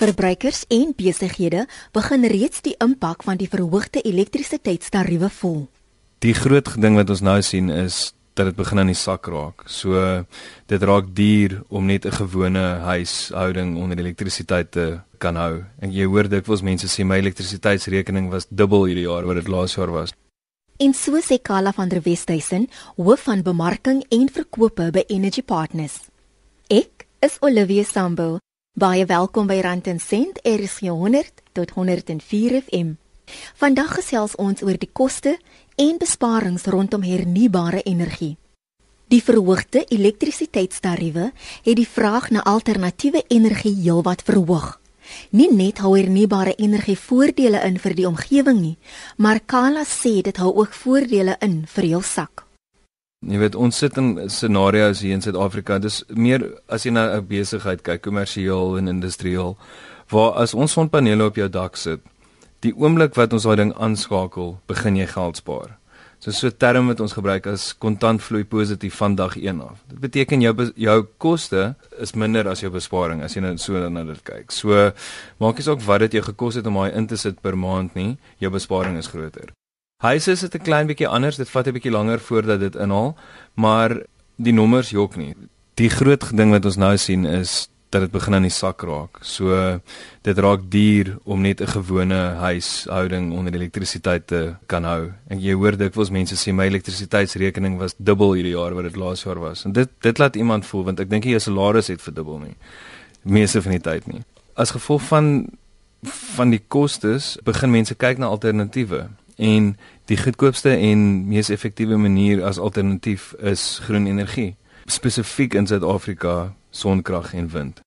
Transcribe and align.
Verbruikers 0.00 0.62
en 0.72 0.94
besighede 0.96 1.66
begin 1.92 2.22
reeds 2.24 2.62
die 2.64 2.72
impak 2.80 3.20
van 3.26 3.36
die 3.36 3.48
verhoogde 3.52 4.00
elektrisiteitstariewe 4.00 5.28
voel. 5.28 5.66
Die 6.24 6.32
groot 6.32 6.70
ding 6.80 6.96
wat 6.96 7.12
ons 7.12 7.20
nou 7.20 7.36
sien 7.44 7.68
is 7.68 8.14
dat 8.32 8.48
dit 8.48 8.56
begin 8.56 8.80
aan 8.80 8.88
die 8.94 8.96
sak 8.96 9.28
raak. 9.28 9.66
So 9.68 10.24
dit 10.72 10.88
raak 10.88 11.12
duur 11.12 11.58
om 11.68 11.84
net 11.84 12.06
'n 12.06 12.16
gewone 12.16 12.64
huishouding 12.80 13.76
onder 13.76 13.98
elektrisiteit 13.98 14.70
te 14.72 15.00
kan 15.18 15.36
hou. 15.36 15.64
En 15.80 15.92
jy 15.92 16.06
hoor 16.06 16.28
dikwels 16.28 16.62
mense 16.62 16.88
sê 16.88 17.04
my 17.04 17.18
elektrisiteitsrekening 17.18 18.30
was 18.30 18.46
dubbel 18.48 18.84
hierdie 18.84 19.08
jaar 19.08 19.26
wat 19.26 19.36
dit 19.36 19.48
laas 19.48 19.74
jaar 19.74 19.90
was. 19.90 20.12
En 20.78 20.94
so 20.94 21.20
sê 21.20 21.42
Kala 21.42 21.72
van 21.72 21.88
der 21.88 22.00
Westhuizen, 22.02 22.68
hoof 22.96 23.20
van 23.20 23.42
bemarking 23.42 24.04
en 24.08 24.28
verkope 24.32 24.90
by 24.90 25.04
Energy 25.08 25.42
Partners. 25.42 26.08
Ek 26.68 27.06
is 27.20 27.36
Olivia 27.40 27.84
Sambo. 27.84 28.38
Baie 28.70 29.02
welkom 29.04 29.48
by 29.50 29.56
Rand 29.60 29.88
en 29.90 29.98
Sent 29.98 30.36
RSG 30.46 30.92
100 30.94 31.42
tot 31.52 31.70
104 31.74 32.60
FM. 32.62 32.92
Vandag 33.58 33.96
gesels 33.98 34.36
ons 34.38 34.62
oor 34.62 34.76
die 34.78 34.88
koste 34.92 35.32
en 35.74 35.96
besparings 35.98 36.68
rondom 36.70 37.02
hernubare 37.02 37.82
energie. 37.82 38.36
Die 39.10 39.18
verhoogde 39.26 39.82
elektrisiteitstariewe 39.90 41.32
het 41.64 41.76
die 41.76 41.88
vraag 41.88 42.30
na 42.30 42.44
alternatiewe 42.46 43.24
energie 43.28 43.74
heelwat 43.74 44.22
verhoog. 44.22 44.78
Nie 45.34 45.50
net 45.50 45.82
hou 45.82 45.96
hernubare 45.98 46.54
energie 46.54 46.96
voordele 46.98 47.64
in 47.66 47.74
vir 47.82 47.96
die 47.98 48.06
omgewing 48.06 48.60
nie, 48.60 48.76
maar 49.16 49.42
Kala 49.42 49.82
sê 49.82 50.20
dit 50.22 50.38
hou 50.38 50.54
ook 50.62 50.78
voordele 50.78 51.34
in 51.42 51.64
vir 51.66 51.90
jou 51.90 52.02
sak. 52.06 52.46
Jy 53.20 53.36
weet 53.36 53.56
ons 53.60 53.76
sit 53.76 53.98
in 54.00 54.14
scenario's 54.32 55.02
hier 55.04 55.12
in 55.12 55.20
Suid-Afrika. 55.20 55.76
Dis 55.78 55.98
meer 56.08 56.40
as 56.72 56.86
jy 56.86 56.92
na 56.96 57.18
'n 57.18 57.26
besigheid 57.28 57.82
kyk, 57.84 58.00
kommersieel 58.02 58.78
en 58.78 58.88
industrieel, 58.88 59.58
waar 60.08 60.32
as 60.40 60.54
ons 60.54 60.72
sonpanele 60.72 61.26
op 61.26 61.36
jou 61.36 61.48
dak 61.48 61.76
sit, 61.76 62.00
die 62.60 62.72
oomblik 62.72 63.14
wat 63.16 63.32
ons 63.32 63.44
daai 63.44 63.56
ding 63.56 63.74
aanskakel, 63.74 64.58
begin 64.66 64.96
jy 64.96 65.06
geld 65.06 65.36
spaar. 65.36 65.76
So 66.18 66.30
so 66.30 66.46
'n 66.46 66.56
term 66.56 66.86
wat 66.86 67.00
ons 67.00 67.12
gebruik 67.12 67.46
as 67.46 67.74
kontantvloei 67.78 68.44
positief 68.44 68.94
van 68.94 69.14
dag 69.14 69.36
1 69.36 69.60
af. 69.60 69.84
Dit 69.88 70.00
beteken 70.00 70.40
jou 70.40 70.72
jou 70.76 71.06
koste 71.18 71.74
is 72.00 72.14
minder 72.14 72.48
as 72.48 72.60
jou 72.60 72.70
besparing 72.70 73.22
as 73.22 73.34
jy 73.34 73.40
nou 73.42 73.56
so 73.58 73.88
na 73.88 74.04
dit 74.04 74.24
kyk. 74.24 74.50
So 74.50 74.92
maak 75.38 75.56
nie 75.56 75.62
saak 75.62 75.82
wat 75.82 76.00
dit 76.00 76.12
jou 76.12 76.22
gekos 76.22 76.54
het 76.54 76.66
om 76.66 76.74
daai 76.74 76.96
in 76.96 77.06
te 77.06 77.16
sit 77.16 77.40
per 77.42 77.56
maand 77.56 77.94
nie, 77.94 78.16
jou 78.38 78.50
besparing 78.50 78.96
is 78.96 79.08
groter. 79.08 79.50
Huise 80.00 80.32
is 80.32 80.40
dit 80.40 80.54
'n 80.54 80.64
klein 80.64 80.86
bietjie 80.86 81.08
anders, 81.08 81.36
dit 81.36 81.50
vat 81.50 81.66
'n 81.66 81.72
bietjie 81.72 81.92
langer 81.92 82.20
voordat 82.20 82.60
dit 82.60 82.74
inhaal, 82.74 83.16
maar 83.54 84.02
die 84.36 84.52
nommers 84.52 84.90
jok 84.90 85.16
nie. 85.16 85.34
Die 85.74 85.90
groot 85.90 86.36
ding 86.36 86.50
wat 86.50 86.64
ons 86.64 86.76
nou 86.76 86.96
sien 86.96 87.24
is 87.26 87.68
dat 87.90 88.00
dit 88.00 88.10
begin 88.10 88.34
aan 88.34 88.46
die 88.46 88.54
sak 88.54 88.82
raak. 88.82 89.18
So 89.20 89.80
dit 90.22 90.38
raak 90.38 90.60
duur 90.70 91.18
om 91.24 91.40
net 91.40 91.60
'n 91.60 91.66
gewone 91.66 92.20
huishouding 92.38 93.32
onder 93.32 93.54
elektrisiteit 93.54 94.26
te 94.26 94.54
kan 94.66 94.84
hou. 94.84 95.12
En 95.28 95.40
jy 95.40 95.52
hoor 95.54 95.76
dikwels 95.76 96.10
mense 96.10 96.34
sê 96.34 96.52
my 96.52 96.66
elektrisiteitsrekening 96.66 97.78
was 97.78 97.94
dubbel 97.98 98.32
hierdie 98.32 98.56
jaar 98.56 98.74
wat 98.74 98.84
dit 98.84 98.96
laas 98.96 99.22
jaar 99.22 99.38
was. 99.38 99.64
En 99.64 99.72
dit 99.72 99.88
dit 100.00 100.18
laat 100.18 100.36
iemand 100.36 100.66
voel 100.66 100.84
want 100.84 101.00
ek 101.00 101.10
dink 101.10 101.24
jy 101.24 101.38
salaris 101.38 101.88
het 101.88 102.02
verdubbel 102.02 102.38
nie. 102.38 102.56
Meeste 103.22 103.62
van 103.62 103.72
die 103.72 103.80
tyd 103.80 104.06
nie. 104.06 104.22
As 104.54 104.70
gevolg 104.70 105.02
van 105.02 105.48
van 106.36 106.50
die 106.50 106.62
kostes 106.68 107.38
begin 107.44 107.70
mense 107.70 107.94
kyk 107.94 108.18
na 108.18 108.26
alternatiewe 108.26 109.08
en 109.40 109.76
die 110.10 110.18
goedkoopste 110.20 110.72
en 110.76 111.28
mees 111.28 111.48
effektiewe 111.48 111.96
manier 111.96 112.42
as 112.44 112.58
alternatief 112.58 113.32
is 113.40 113.78
groen 113.86 114.06
energie 114.06 114.54
spesifiek 114.90 115.54
in 115.54 115.66
Suid-Afrika 115.66 116.52
sonkrag 116.70 117.34
en 117.34 117.48
wind. 117.52 117.80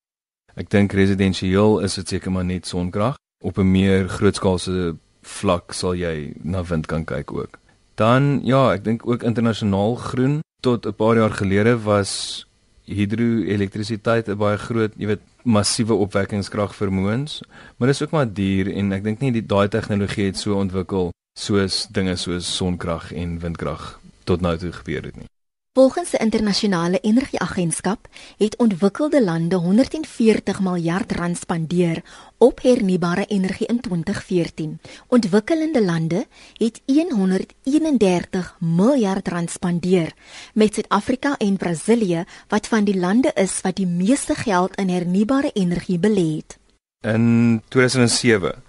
Ek 0.56 0.70
dink 0.70 0.94
residensieel 0.94 1.82
is 1.86 1.98
dit 2.00 2.16
seker 2.16 2.34
maar 2.34 2.46
net 2.46 2.70
sonkrag 2.70 3.18
op 3.44 3.58
'n 3.58 3.72
meer 3.72 4.08
grootskaalse 4.10 4.96
vlak 5.22 5.74
sal 5.74 5.96
jy 5.96 6.34
na 6.44 6.64
wind 6.64 6.86
kan 6.88 7.06
kyk 7.06 7.32
ook. 7.32 7.60
Dan 7.96 8.42
ja, 8.44 8.74
ek 8.74 8.84
dink 8.84 9.08
ook 9.08 9.24
internasionaal 9.24 9.96
groen 9.96 10.42
tot 10.62 10.86
'n 10.86 10.94
paar 10.94 11.16
jaar 11.16 11.32
gelede 11.32 11.78
was 11.84 12.46
hidroelektrisiteit 12.86 14.28
'n 14.28 14.38
baie 14.38 14.58
groot, 14.58 14.92
jy 14.98 15.08
weet, 15.08 15.22
massiewe 15.44 15.94
opwekkingskrag 15.94 16.76
vermoëns, 16.76 17.42
maar 17.78 17.88
dit 17.88 17.96
is 17.96 18.02
ook 18.02 18.12
maar 18.12 18.34
duur 18.34 18.72
en 18.72 18.92
ek 18.92 19.04
dink 19.04 19.20
nie 19.20 19.32
die 19.32 19.46
daai 19.46 19.68
tegnologie 19.68 20.26
het 20.26 20.38
so 20.38 20.56
ontwikkel 20.56 21.12
soos 21.34 21.88
dinge 21.92 22.16
soos 22.16 22.56
sonkrag 22.56 23.12
en 23.12 23.40
windkrag 23.40 24.00
tot 24.24 24.42
nou 24.42 24.58
toe 24.58 24.72
gebeur 24.72 25.04
het 25.04 25.16
nie. 25.16 25.30
Volgens 25.74 26.12
die 26.14 26.20
internasionale 26.22 27.00
energieagentskap 27.02 28.08
het 28.38 28.56
ontwikkelde 28.62 29.24
lande 29.24 29.56
140 29.56 30.60
miljard 30.62 31.12
rand 31.12 31.38
spandeer 31.38 32.04
op 32.38 32.62
hernubare 32.62 33.26
energie 33.26 33.68
in 33.68 33.80
2014. 33.82 34.80
Ontwikkelende 35.08 35.84
lande 35.84 36.26
het 36.58 36.82
131 36.86 38.56
miljard 38.60 39.28
rand 39.28 39.50
spandeer, 39.50 40.14
met 40.54 40.74
Suid-Afrika 40.74 41.38
en 41.38 41.58
Brasilië 41.58 42.24
wat 42.48 42.68
van 42.68 42.84
die 42.84 43.00
lande 43.00 43.32
is 43.34 43.62
wat 43.62 43.76
die 43.76 43.88
meeste 43.88 44.36
geld 44.36 44.76
in 44.76 44.90
hernubare 44.90 45.52
energie 45.54 46.00
belê 46.00 46.36
het. 46.36 46.58
In 47.02 47.62
2007 47.68 48.64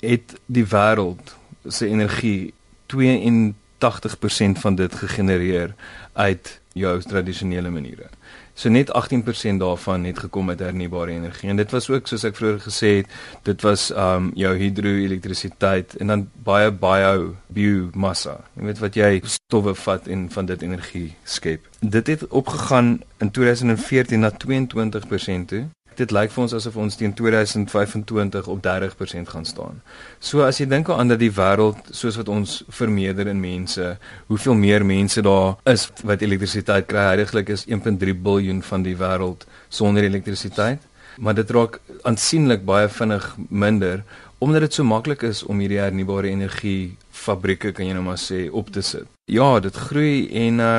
het 0.00 0.40
die 0.46 0.66
wêreld 0.66 1.40
se 1.68 1.88
energie 1.88 2.54
82% 2.92 4.58
van 4.64 4.74
dit 4.74 4.94
gegenereer 4.94 5.74
uit 6.12 6.60
jou 6.72 7.00
tradisionele 7.00 7.70
maniere. 7.70 8.08
So 8.54 8.68
net 8.68 8.92
18% 8.92 9.56
daarvan 9.56 10.04
het 10.04 10.18
gekom 10.18 10.48
uit 10.48 10.58
hernubare 10.58 11.10
energie 11.10 11.48
en 11.48 11.56
dit 11.56 11.70
was 11.70 11.88
ook 11.90 12.06
soos 12.08 12.24
ek 12.28 12.36
vroeër 12.36 12.58
gesê 12.60 12.90
het, 13.00 13.12
dit 13.48 13.64
was 13.64 13.88
um 13.96 14.30
jou 14.36 14.52
hidroelektrisiteit 14.60 15.96
en 15.96 16.12
dan 16.12 16.26
baie 16.44 16.72
bio 16.72 17.32
biomassa. 17.48 18.38
Jy 18.56 18.68
weet 18.68 18.82
wat 18.84 18.98
jy 19.00 19.12
stowwe 19.24 19.74
vat 19.74 20.08
en 20.08 20.28
van 20.30 20.48
dit 20.52 20.62
energie 20.68 21.06
skep. 21.24 21.68
Dit 21.80 22.12
het 22.12 22.26
opgegaan 22.28 22.98
in 23.24 23.30
2014 23.30 24.20
na 24.20 24.32
22% 24.36 25.48
toe 25.48 25.64
Dit 26.02 26.10
lyk 26.10 26.32
vir 26.34 26.42
ons 26.42 26.54
asof 26.56 26.76
ons 26.82 26.96
teen 26.98 27.12
2025 27.14 28.48
op 28.50 28.62
30% 28.64 29.28
gaan 29.30 29.44
staan. 29.46 29.76
So 30.18 30.42
as 30.42 30.58
jy 30.58 30.66
dink 30.66 30.88
aan 30.90 31.12
dat 31.12 31.20
die 31.22 31.30
wêreld 31.30 31.92
soos 31.94 32.16
wat 32.18 32.30
ons 32.32 32.62
vermeerder 32.74 33.28
in 33.30 33.38
mense, 33.38 33.92
hoeveel 34.26 34.56
meer 34.58 34.86
mense 34.86 35.22
daar 35.22 35.60
is 35.70 35.86
wat 36.02 36.24
elektrisiteit 36.26 36.88
kry, 36.90 37.04
heiliglik 37.12 37.52
is 37.54 37.66
1.3 37.68 38.16
miljard 38.18 38.66
van 38.66 38.82
die 38.82 38.96
wêreld 38.98 39.46
sonder 39.70 40.08
elektrisiteit, 40.08 40.82
maar 41.22 41.38
dit 41.38 41.50
raak 41.54 41.78
aansienlik 42.08 42.66
baie 42.66 42.88
vinnig 42.90 43.28
minder 43.48 44.02
omdat 44.42 44.64
dit 44.66 44.74
so 44.74 44.82
maklik 44.82 45.22
is 45.22 45.44
om 45.46 45.60
hierdie 45.62 45.78
hernubare 45.78 46.32
energie 46.32 46.96
fabrieke 47.14 47.70
kan 47.70 47.86
jy 47.86 47.94
nou 47.94 48.02
maar 48.08 48.18
sê 48.18 48.48
op 48.50 48.72
te 48.74 48.82
sit. 48.82 49.06
Ja, 49.30 49.60
dit 49.62 49.78
groei 49.86 50.26
en 50.48 50.66
uh 50.66 50.74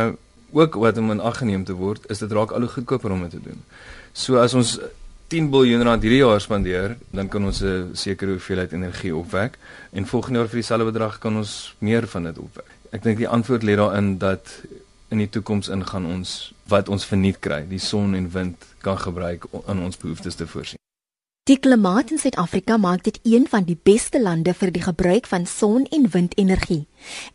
ook 0.53 0.75
wat 0.78 0.97
om 1.01 1.07
in 1.09 1.22
ag 1.25 1.40
geneem 1.41 1.63
te 1.66 1.73
word, 1.73 2.03
is 2.13 2.19
dit 2.22 2.31
raak 2.31 2.51
al 2.53 2.67
hoe 2.67 2.69
goedkoper 2.69 3.11
om 3.11 3.23
dit 3.25 3.31
te 3.34 3.40
doen. 3.41 3.63
So 4.13 4.38
as 4.38 4.53
ons 4.53 4.75
10 5.34 5.48
miljard 5.50 5.82
rand 5.82 6.04
hierdie 6.06 6.20
jaar 6.22 6.42
spandeer, 6.42 6.92
dan 7.10 7.28
kan 7.28 7.46
ons 7.46 7.64
'n 7.64 7.90
sekere 7.98 8.32
hoeveelheid 8.36 8.72
energie 8.72 9.16
opwek 9.16 9.58
en 9.92 10.06
volgende 10.06 10.40
jaar 10.40 10.48
vir 10.48 10.60
dieselfde 10.62 10.92
bedrag 10.92 11.18
kan 11.18 11.38
ons 11.38 11.76
meer 11.80 12.08
van 12.08 12.24
dit 12.24 12.38
opwek. 12.38 12.70
Ek 12.92 13.04
dink 13.04 13.18
die 13.18 13.28
antwoord 13.28 13.64
lê 13.64 13.76
daarin 13.76 14.18
dat 14.18 14.62
in 15.10 15.18
die 15.18 15.30
toekoms 15.30 15.70
ingaan 15.70 16.06
ons 16.06 16.54
wat 16.68 16.90
ons 16.90 17.06
verniet 17.06 17.40
kry, 17.40 17.66
die 17.68 17.80
son 17.80 18.14
en 18.14 18.30
wind 18.32 18.66
kan 18.82 18.98
gebruik 18.98 19.46
aan 19.66 19.84
ons 19.84 19.98
behoeftes 19.98 20.36
te 20.36 20.48
voorsien. 20.48 20.78
Die 21.44 21.60
klimaat 21.60 22.12
in 22.12 22.20
Suid-Afrika 22.20 22.78
maak 22.78 23.04
dit 23.04 23.20
een 23.24 23.48
van 23.50 23.64
die 23.64 23.80
beste 23.84 24.22
lande 24.22 24.54
vir 24.54 24.72
die 24.72 24.82
gebruik 24.82 25.26
van 25.28 25.46
son- 25.46 25.88
en 25.90 26.10
windenergie. 26.10 26.86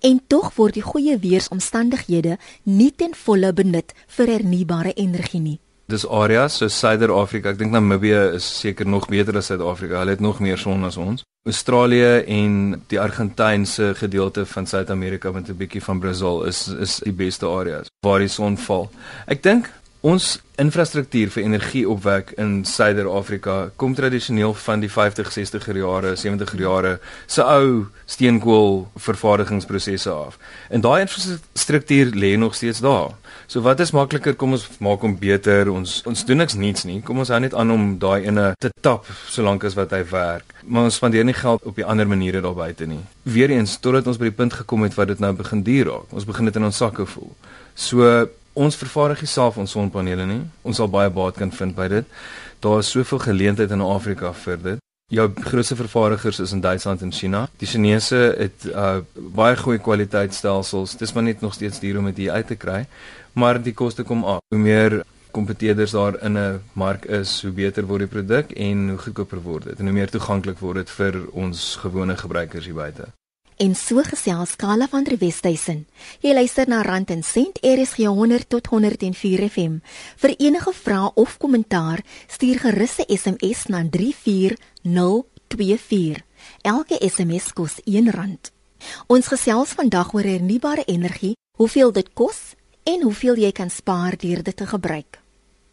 En 0.01 0.21
tog 0.27 0.55
word 0.55 0.75
die 0.75 0.83
goeie 0.83 1.19
weeromstandighede 1.19 2.39
nie 2.63 2.93
ten 2.97 3.15
volle 3.15 3.53
benut 3.53 3.93
vir 4.07 4.27
hernubare 4.27 4.93
energie 4.93 5.41
nie. 5.41 5.61
Dis 5.89 6.05
areas 6.05 6.59
so 6.61 6.69
Suider-Afrika. 6.69 7.55
Ek 7.55 7.59
dink 7.63 7.73
Namibië 7.73 8.35
is 8.37 8.45
seker 8.45 8.85
nog 8.85 9.07
beter 9.09 9.39
as 9.41 9.47
Suid-Afrika. 9.49 10.03
Hulle 10.03 10.19
het 10.19 10.21
nog 10.21 10.43
meer 10.45 10.61
son 10.61 10.85
as 10.85 10.99
ons. 11.01 11.25
Australië 11.49 12.27
en 12.29 12.59
die 12.93 13.01
Argentynse 13.01 13.95
gedeelte 13.97 14.45
van 14.47 14.69
Suid-Amerika 14.69 15.33
met 15.33 15.49
'n 15.49 15.57
bietjie 15.57 15.81
van 15.83 16.01
Brasil 16.01 16.45
is 16.45 16.69
is 16.69 16.99
die 17.05 17.13
beste 17.13 17.47
areas 17.47 17.89
waar 18.05 18.19
die 18.19 18.29
son 18.29 18.59
val. 18.59 18.91
Ek 19.27 19.43
dink 19.43 19.73
ons 20.01 20.39
infrastruktuur 20.59 21.31
vir 21.35 21.45
energieopwek 21.45 22.33
in 22.39 22.65
Suider-Afrika 22.67 23.71
kom 23.79 23.95
tradisioneel 23.99 24.55
van 24.55 24.83
die 24.83 24.91
50, 24.91 25.31
60er 25.35 25.79
jare, 25.79 26.13
70er 26.19 26.63
jare 26.63 26.93
se 27.27 27.43
ou 27.43 27.87
steenkool 28.07 28.89
vervaardigingsprosesse 28.99 30.11
af. 30.11 30.39
En 30.71 30.83
daai 30.83 31.01
infrastruktuur 31.03 32.15
lê 32.15 32.37
nog 32.39 32.55
steeds 32.55 32.83
daar. 32.83 33.15
So 33.47 33.63
wat 33.65 33.81
is 33.81 33.95
makliker 33.97 34.35
kom 34.35 34.55
ons 34.55 34.67
maak 34.85 35.03
hom 35.03 35.15
beter. 35.19 35.71
Ons 35.73 36.03
ons 36.07 36.25
doen 36.27 36.43
niks 36.43 36.55
niets 36.59 36.85
nie. 36.85 36.99
Kom 37.03 37.23
ons 37.23 37.31
hou 37.33 37.39
net 37.43 37.55
aan 37.55 37.71
om 37.75 37.91
daai 37.99 38.27
ene 38.27 38.51
te 38.61 38.71
tap 38.83 39.07
solank 39.31 39.65
as 39.65 39.79
wat 39.79 39.95
hy 39.97 40.03
werk. 40.11 40.59
Maar 40.65 40.91
ons 40.91 40.99
spandeer 41.01 41.27
nie 41.27 41.37
geld 41.39 41.65
op 41.67 41.79
die 41.79 41.87
ander 41.87 42.07
maniere 42.07 42.43
daar 42.45 42.59
buite 42.59 42.87
nie. 42.87 43.01
Weereens 43.23 43.79
totdat 43.83 44.11
ons 44.11 44.19
by 44.19 44.31
die 44.31 44.39
punt 44.43 44.59
gekom 44.63 44.87
het 44.87 44.99
wat 44.99 45.15
dit 45.15 45.23
nou 45.23 45.33
begin 45.39 45.63
duur 45.67 45.93
raak. 45.93 46.13
Ons 46.13 46.29
begin 46.29 46.51
dit 46.51 46.61
in 46.61 46.69
ons 46.71 46.83
sakke 46.85 47.07
voel. 47.07 47.33
So 47.79 48.27
ons 48.59 48.77
vervaardig 48.77 49.23
self 49.29 49.59
ons 49.63 49.71
sonpanele 49.77 50.27
nie. 50.27 50.43
Ons 50.67 50.81
sal 50.81 50.91
baie 50.91 51.11
baat 51.11 51.39
kan 51.39 51.53
vind 51.55 51.77
by 51.77 51.89
dit. 51.93 52.07
Daar 52.65 52.83
is 52.83 52.91
soveel 52.91 53.23
geleenthede 53.23 53.77
in 53.77 53.85
Afrika 53.87 54.33
vir 54.45 54.63
dit. 54.63 54.83
Jou 55.09 55.25
grootste 55.41 55.77
vervaardigers 55.77 56.41
is 56.45 56.53
in 56.53 56.61
Duitsland 56.61 57.03
en 57.03 57.13
China. 57.13 57.47
Die 57.63 57.69
Chinese 57.69 58.19
het 58.37 58.67
uh, 58.69 58.99
baie 59.15 59.57
goeie 59.57 59.81
kwaliteitstelsels. 59.81 60.99
Dis 61.01 61.15
maar 61.17 61.25
net 61.25 61.41
nog 61.41 61.55
steeds 61.57 61.81
duur 61.81 62.01
om 62.03 62.11
dit 62.11 62.29
uit 62.29 62.47
te 62.47 62.59
kry, 62.61 62.83
maar 63.33 63.63
die 63.63 63.73
koste 63.73 64.05
kom 64.05 64.27
af. 64.29 64.43
Hoe 64.53 64.61
meer 64.61 64.99
kompeteerders 65.33 65.95
daar 65.97 66.19
in 66.25 66.37
'n 66.39 66.61
mark 66.73 67.05
is, 67.05 67.43
hoe 67.43 67.53
beter 67.53 67.87
word 67.87 68.05
die 68.05 68.13
produk 68.17 68.51
en 68.51 68.89
hoe 68.89 68.99
goedkoper 68.99 69.41
word 69.43 69.65
dit 69.65 69.79
en 69.79 69.85
hoe 69.85 69.95
meer 69.95 70.11
toeganklik 70.11 70.59
word 70.59 70.77
dit 70.77 70.91
vir 70.91 71.15
ons 71.33 71.77
gewone 71.77 72.17
gebruikers 72.17 72.65
hier 72.65 72.75
buite. 72.75 73.09
En 73.59 73.75
so 73.75 73.99
gesels 74.07 74.55
Kala 74.57 74.87
van 74.87 75.03
der 75.03 75.19
Westhuizen. 75.19 75.89
Jy 76.23 76.31
luister 76.37 76.69
na 76.71 76.79
Rand 76.87 77.11
en 77.11 77.25
Sent 77.27 77.57
RSG 77.59 78.07
100 78.07 78.47
tot 78.55 78.71
104 78.71 79.43
FM. 79.49 79.81
Vir 80.23 80.35
enige 80.39 80.71
vrae 80.73 81.11
of 81.19 81.35
kommentaar, 81.43 81.99
stuur 82.31 82.63
gerus 82.63 82.95
'n 82.99 83.11
SMS 83.17 83.67
na 83.67 83.83
34024. 83.91 86.23
Elke 86.63 86.97
SMS 87.03 87.53
kos 87.53 87.81
R1. 87.85 88.39
Ons 89.07 89.27
gesels 89.27 89.75
vandag 89.75 90.15
oor 90.15 90.23
hernubare 90.23 90.85
energie, 90.85 91.37
hoeveel 91.57 91.93
dit 91.93 92.13
kos 92.15 92.39
en 92.85 93.03
hoeveel 93.03 93.37
jy 93.37 93.53
kan 93.53 93.71
spaar 93.71 94.17
deur 94.17 94.43
dit 94.43 94.57
te 94.57 94.67
gebruik. 94.67 95.19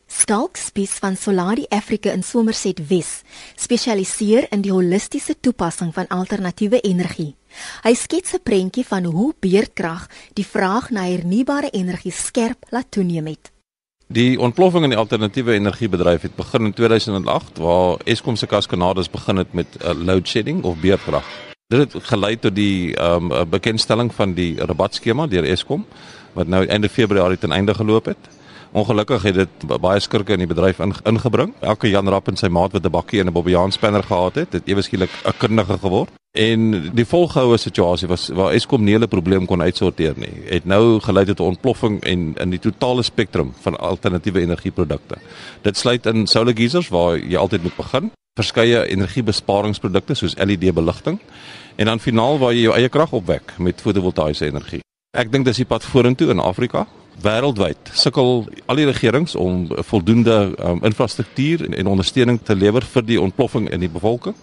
Skalk 0.08 0.58
Spies 0.58 0.92
van 1.02 1.18
Solari 1.18 1.66
Africa 1.70 2.12
in 2.12 2.24
Somerset 2.24 2.88
Wes 2.88 3.22
spesialiseer 3.56 4.48
in 4.54 4.62
die 4.62 4.72
holistiese 4.72 5.40
toepassing 5.40 5.94
van 5.94 6.08
alternatiewe 6.08 6.80
energie. 6.80 7.36
Hy 7.84 7.94
skets 7.94 8.34
'n 8.34 8.44
prentjie 8.44 8.86
van 8.86 9.04
hoe 9.04 9.34
beerdkrag 9.40 10.08
die 10.34 10.46
vraag 10.46 10.90
na 10.90 11.04
hernubare 11.04 11.70
energie 11.70 12.12
skerp 12.12 12.66
laat 12.70 12.92
toeneem 12.92 13.28
het. 13.28 13.52
Die 14.08 14.40
ontploffing 14.40 14.84
in 14.84 14.90
die 14.90 15.00
alternatiewe 15.00 15.54
energiebedryf 15.54 16.22
het 16.22 16.36
begin 16.36 16.66
in 16.66 16.74
2008 16.74 17.58
waar 17.58 17.98
Eskom 18.04 18.36
se 18.36 18.46
kaskanades 18.46 19.10
begin 19.10 19.38
het 19.38 19.54
met 19.54 19.68
uh, 19.82 19.94
load 19.94 20.28
shedding 20.28 20.64
of 20.64 20.78
beerdkrag. 20.78 21.26
Dit 21.68 21.94
het 21.94 22.04
gelei 22.04 22.40
tot 22.40 22.56
die 22.56 22.94
um, 23.02 23.32
bekendstelling 23.50 24.14
van 24.14 24.34
die 24.34 24.56
rabatskema 24.62 25.26
deur 25.28 25.44
Eskom 25.44 25.86
wat 26.34 26.48
nou 26.48 26.66
einde 26.68 26.90
Februarie 26.90 27.38
ten 27.38 27.52
einde 27.52 27.74
geloop 27.74 28.06
het. 28.06 28.30
Ongelukkig 28.76 29.24
het 29.24 29.36
dit 29.36 29.66
baie 29.82 30.00
skurke 30.00 30.36
in 30.36 30.44
die 30.44 30.52
bedryf 30.52 30.80
ingebring. 30.84 31.54
Elke 31.60 31.90
Jan 31.90 32.10
Rapp 32.12 32.28
en 32.28 32.38
sy 32.38 32.48
maat 32.48 32.76
wat 32.76 32.86
'n 32.86 32.92
bakkie 32.92 33.20
en 33.20 33.28
'n 33.28 33.34
Bobbejaan 33.34 33.72
spanner 33.72 34.04
gehad 34.04 34.36
het, 34.36 34.54
het 34.54 34.68
ewe 34.68 34.82
skielik 34.82 35.10
'n 35.24 35.38
kundige 35.38 35.78
geword. 35.78 36.12
En 36.36 36.72
die 36.92 37.06
volgehoue 37.08 37.56
situasie 37.58 38.10
was 38.12 38.28
waar 38.36 38.52
Eskom 38.52 38.84
nie 38.84 38.98
'n 39.00 39.08
probleem 39.08 39.46
kon 39.46 39.62
uitsorteer 39.62 40.14
nie. 40.18 40.34
Het 40.50 40.66
nou 40.66 41.00
gelei 41.00 41.26
tot 41.26 41.40
'n 41.40 41.44
ontploffing 41.44 42.04
en 42.04 42.34
in 42.36 42.50
die 42.50 42.60
totale 42.60 43.04
spektrum 43.04 43.54
van 43.62 43.78
alternatiewe 43.78 44.40
energieprodukte. 44.40 45.16
Dit 45.62 45.78
sluit 45.78 46.06
in 46.06 46.28
solar 46.28 46.54
geysers 46.56 46.90
waar 46.90 47.18
jy 47.18 47.38
altyd 47.38 47.64
moet 47.64 47.76
begin, 47.76 48.12
verskeie 48.34 48.88
energiebesparingsprodukte 48.88 50.14
soos 50.14 50.36
LED 50.36 50.74
beligting 50.74 51.20
en 51.76 51.86
dan 51.86 52.00
finaal 52.00 52.38
waar 52.38 52.54
jy 52.54 52.62
jou 52.62 52.76
eie 52.76 52.90
krag 52.90 53.12
opwek 53.12 53.54
met 53.58 53.82
fotovoltaïese 53.82 54.46
energie. 54.46 54.80
Ek 55.18 55.32
dink 55.32 55.46
dis 55.46 55.58
die 55.58 55.66
pad 55.66 55.84
vorentoe 55.84 56.30
in 56.30 56.40
Afrika 56.40 56.88
wêreldwyd 57.24 57.78
sukkel 57.94 58.46
al 58.66 58.76
die 58.76 58.86
regerings 58.86 59.36
om 59.36 59.68
voldoende 59.88 60.56
um, 60.60 60.84
infrastruktuur 60.84 61.66
en, 61.66 61.74
en 61.74 61.88
ondersteuning 61.88 62.42
te 62.44 62.56
lewer 62.56 62.84
vir 62.84 63.06
die 63.06 63.22
ontploffing 63.22 63.70
in 63.70 63.80
die 63.80 63.90
bevolking. 63.90 64.36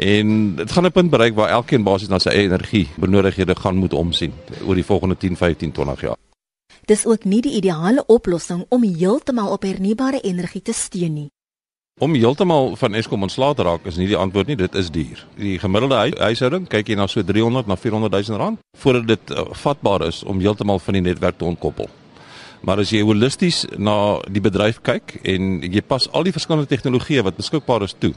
En 0.00 0.56
dit 0.56 0.72
gaan 0.72 0.84
'n 0.86 0.92
punt 0.92 1.10
bereik 1.10 1.34
waar 1.34 1.48
elkeen 1.48 1.82
basies 1.82 2.08
na 2.08 2.18
sy 2.18 2.28
eie 2.28 2.48
energie 2.48 2.88
benodighede 2.96 3.54
gaan 3.56 3.76
moet 3.76 3.92
omsien 3.92 4.32
oor 4.66 4.74
die 4.74 4.84
volgende 4.84 5.16
10, 5.16 5.36
15, 5.36 5.72
20 5.72 6.00
jaar. 6.00 6.16
Dis 6.84 7.06
ook 7.06 7.24
nie 7.24 7.40
die 7.40 7.52
ideale 7.52 8.06
oplossing 8.06 8.64
om 8.68 8.82
heeltemal 8.82 9.52
op 9.52 9.62
hernubare 9.62 10.20
energie 10.20 10.62
te 10.62 10.72
steun 10.72 11.12
nie. 11.12 11.30
Om 11.98 12.14
heeltemal 12.14 12.76
van 12.76 12.94
Eskom 12.94 13.22
ontslae 13.22 13.54
te 13.54 13.62
raak 13.62 13.84
is 13.84 13.96
nie 13.96 14.06
die 14.06 14.16
antwoord 14.16 14.46
nie, 14.46 14.56
dit 14.56 14.74
is 14.74 14.90
duur. 14.90 15.26
Die 15.36 15.58
gemiddelde 15.58 15.94
huishouding 16.16 16.68
kyk 16.68 16.88
jy 16.88 16.94
na 16.94 17.06
so 17.06 17.22
300 17.22 17.66
na 17.66 17.76
400 17.76 18.28
000 18.28 18.38
rand 18.38 18.58
voordat 18.78 19.06
dit 19.06 19.30
uh, 19.30 19.44
vatbaar 19.52 20.06
is 20.06 20.22
om 20.22 20.40
heeltemal 20.40 20.78
van 20.78 20.94
die 20.94 21.02
netwerk 21.02 21.38
te 21.38 21.44
ontkoppel. 21.44 21.88
Maar 22.60 22.78
as 22.78 22.90
jy 22.90 23.02
holisties 23.02 23.66
na 23.76 24.20
die 24.28 24.40
bedryf 24.40 24.80
kyk 24.80 25.20
en 25.22 25.60
jy 25.60 25.80
pas 25.80 26.08
al 26.12 26.22
die 26.22 26.32
verskillende 26.32 26.68
tegnologieë 26.68 27.22
wat 27.22 27.36
beskikbaar 27.36 27.82
is 27.82 27.94
toe, 27.98 28.14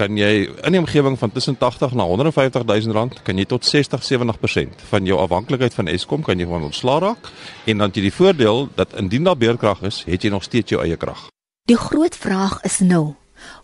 kan 0.00 0.16
jy 0.16 0.48
in 0.64 0.72
'n 0.72 0.78
omgewing 0.78 1.18
van 1.18 1.32
tussen 1.32 1.58
80 1.58 1.92
na 1.92 2.04
150 2.04 2.64
000 2.64 2.92
rand 2.92 3.22
kan 3.22 3.36
jy 3.36 3.44
tot 3.44 3.64
60 3.64 4.00
70% 4.02 4.82
van 4.88 5.04
jou 5.04 5.18
afhanklikheid 5.20 5.74
van 5.74 5.86
Eskom 5.86 6.22
kan 6.22 6.38
jy 6.38 6.46
van 6.46 6.62
ontslaa 6.62 6.98
raak 6.98 7.28
en 7.64 7.78
dan 7.78 7.90
jy 7.92 8.02
die 8.08 8.12
voordeel 8.12 8.68
dat 8.74 8.94
indien 8.96 9.24
daar 9.24 9.36
beerkrag 9.36 9.82
is, 9.82 10.04
het 10.06 10.22
jy 10.22 10.30
nog 10.30 10.42
steeds 10.42 10.70
jou 10.70 10.82
eie 10.82 10.96
krag. 10.96 11.28
Die 11.68 11.76
groot 11.76 12.16
vraag 12.16 12.62
is 12.62 12.78
nou, 12.78 13.14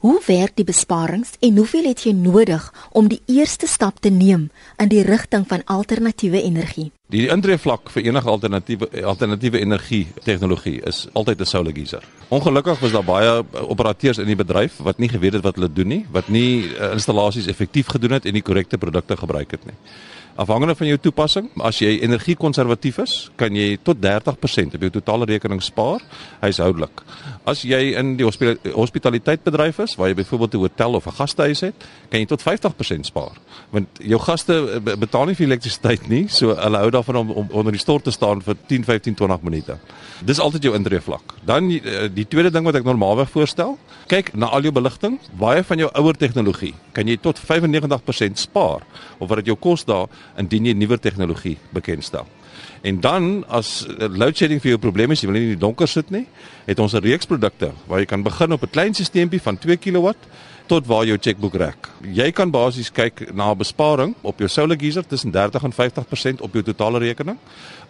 Hoe 0.00 0.20
werk 0.26 0.56
die 0.56 0.64
besparings 0.64 1.34
en 1.40 1.56
hoeveel 1.56 1.84
het 1.90 2.04
jy 2.04 2.12
nodig 2.12 2.72
om 2.92 3.08
die 3.08 3.20
eerste 3.26 3.66
stap 3.66 4.00
te 4.00 4.10
neem 4.10 4.50
in 4.82 4.88
die 4.88 5.02
rigting 5.02 5.46
van 5.48 5.64
alternatiewe 5.64 6.42
energie? 6.42 6.90
Die 7.10 7.28
intreevlak 7.30 7.90
vir 7.94 8.02
enige 8.08 8.28
alternatiewe 8.28 8.88
alternatiewe 9.06 9.60
energie 9.62 10.06
tegnologie 10.24 10.80
is 10.82 11.06
altyd 11.12 11.40
'n 11.40 11.46
solar 11.46 11.72
geyser. 11.72 12.02
Ongelukkig 12.28 12.80
was 12.80 12.92
daar 12.92 13.04
baie 13.04 13.44
operateurs 13.68 14.18
in 14.18 14.26
die 14.26 14.36
bedryf 14.36 14.76
wat 14.82 14.98
nie 14.98 15.08
geweet 15.08 15.32
het 15.32 15.42
wat 15.42 15.54
hulle 15.54 15.72
doen 15.72 15.88
nie, 15.88 16.06
wat 16.10 16.28
nie 16.28 16.64
uh, 16.64 16.92
installasies 16.92 17.46
effektief 17.46 17.86
gedoen 17.86 18.10
het 18.10 18.26
en 18.26 18.32
nie 18.32 18.42
korrekte 18.42 18.78
produkte 18.78 19.16
gebruik 19.16 19.50
het 19.50 19.64
nie. 19.64 19.74
Afhangende 20.36 20.74
van 20.76 20.86
jou 20.90 20.98
toepassing, 21.00 21.46
as 21.64 21.78
jy 21.80 21.94
energiekonservatief 22.04 22.98
is, 23.00 23.12
kan 23.40 23.54
jy 23.56 23.78
tot 23.82 24.02
30% 24.04 24.76
op 24.76 24.82
jou 24.84 24.90
totale 24.98 25.24
rekening 25.30 25.62
spaar 25.64 26.02
huishoudelik. 26.42 27.00
As 27.48 27.62
jy 27.64 27.94
in 27.96 28.16
die 28.18 28.26
hospitaliteit 28.26 29.48
is, 29.80 29.94
waar 29.96 30.08
jy 30.08 30.14
byvoorbeeld 30.14 30.54
'n 30.54 30.58
hotel 30.58 30.94
of 30.94 31.06
'n 31.06 31.16
gastehuis 31.16 31.60
het, 31.60 31.74
kan 32.10 32.20
jy 32.20 32.26
tot 32.26 32.42
50% 32.42 33.06
spaar. 33.06 33.32
Want 33.70 33.88
jou 33.98 34.20
gaste 34.20 34.80
betaal 34.98 35.26
nie 35.26 35.34
vir 35.34 35.46
elektrisiteit 35.46 36.08
nie, 36.08 36.28
so 36.28 36.54
hulle 36.54 36.78
hou 36.78 36.90
daarvan 36.90 37.16
om, 37.16 37.30
om 37.30 37.48
onder 37.50 37.72
die 37.72 37.80
stort 37.80 38.04
te 38.04 38.10
staan 38.10 38.42
vir 38.42 38.56
10, 38.66 38.84
15, 38.84 39.14
20 39.14 39.42
minute. 39.42 39.78
Dis 40.24 40.38
altyd 40.40 40.62
jou 40.62 40.74
intreevlak. 40.74 41.34
Dan 41.44 41.68
die, 41.68 41.80
eh, 41.80 42.08
die 42.12 42.24
tweede 42.28 42.50
ding 42.50 42.64
wat 42.64 42.74
ek 42.74 42.84
normaalweg 42.84 43.30
voorstel, 43.30 43.78
kyk 44.06 44.34
na 44.34 44.46
al 44.46 44.62
jou 44.62 44.72
beligting, 44.72 45.18
baie 45.38 45.62
van 45.62 45.78
jou 45.78 45.90
ouer 45.92 46.14
tegnologie 46.14 46.74
kan 46.92 47.06
jy 47.06 47.16
tot 47.20 47.38
95% 47.38 48.38
spaar 48.38 48.80
of 49.18 49.28
wat 49.28 49.36
dit 49.38 49.46
jou 49.46 49.56
kos 49.56 49.84
daar 49.84 50.06
indien 50.38 50.64
jy 50.66 50.72
nuwe 50.72 50.98
tegnologie 50.98 51.58
bekendstel. 51.72 52.26
En 52.82 53.00
dan 53.00 53.44
as 53.48 53.86
load 53.98 54.36
shedding 54.36 54.60
vir 54.62 54.70
jou 54.70 54.78
probleem 54.78 55.10
is, 55.10 55.20
jy 55.20 55.26
wil 55.26 55.38
nie 55.38 55.42
in 55.50 55.58
die 55.58 55.60
donker 55.60 55.88
sit 55.88 56.10
nie, 56.10 56.26
het 56.66 56.78
ons 56.78 56.94
'n 56.94 57.02
reeks 57.02 57.26
produkte 57.26 57.72
waar 57.86 57.98
jy 57.98 58.06
kan 58.06 58.22
begin 58.22 58.52
op 58.52 58.62
'n 58.62 58.70
klein 58.70 58.94
stelseltjie 58.94 59.40
van 59.42 59.58
2 59.58 59.76
kW 59.76 60.14
tot 60.66 60.86
waar 60.86 61.06
jou 61.06 61.16
chequeboek 61.18 61.54
rek. 61.54 61.88
Jy 62.14 62.30
kan 62.34 62.50
basies 62.50 62.90
kyk 62.92 63.32
na 63.34 63.50
'n 63.50 63.58
besparing 63.58 64.14
op 64.22 64.38
jou 64.38 64.48
solar 64.48 64.76
geyser 64.76 65.06
tussen 65.06 65.30
30 65.30 65.62
en 65.64 65.72
50% 65.72 66.40
op 66.40 66.52
jou 66.52 66.62
totale 66.62 66.98
rekening. 66.98 67.38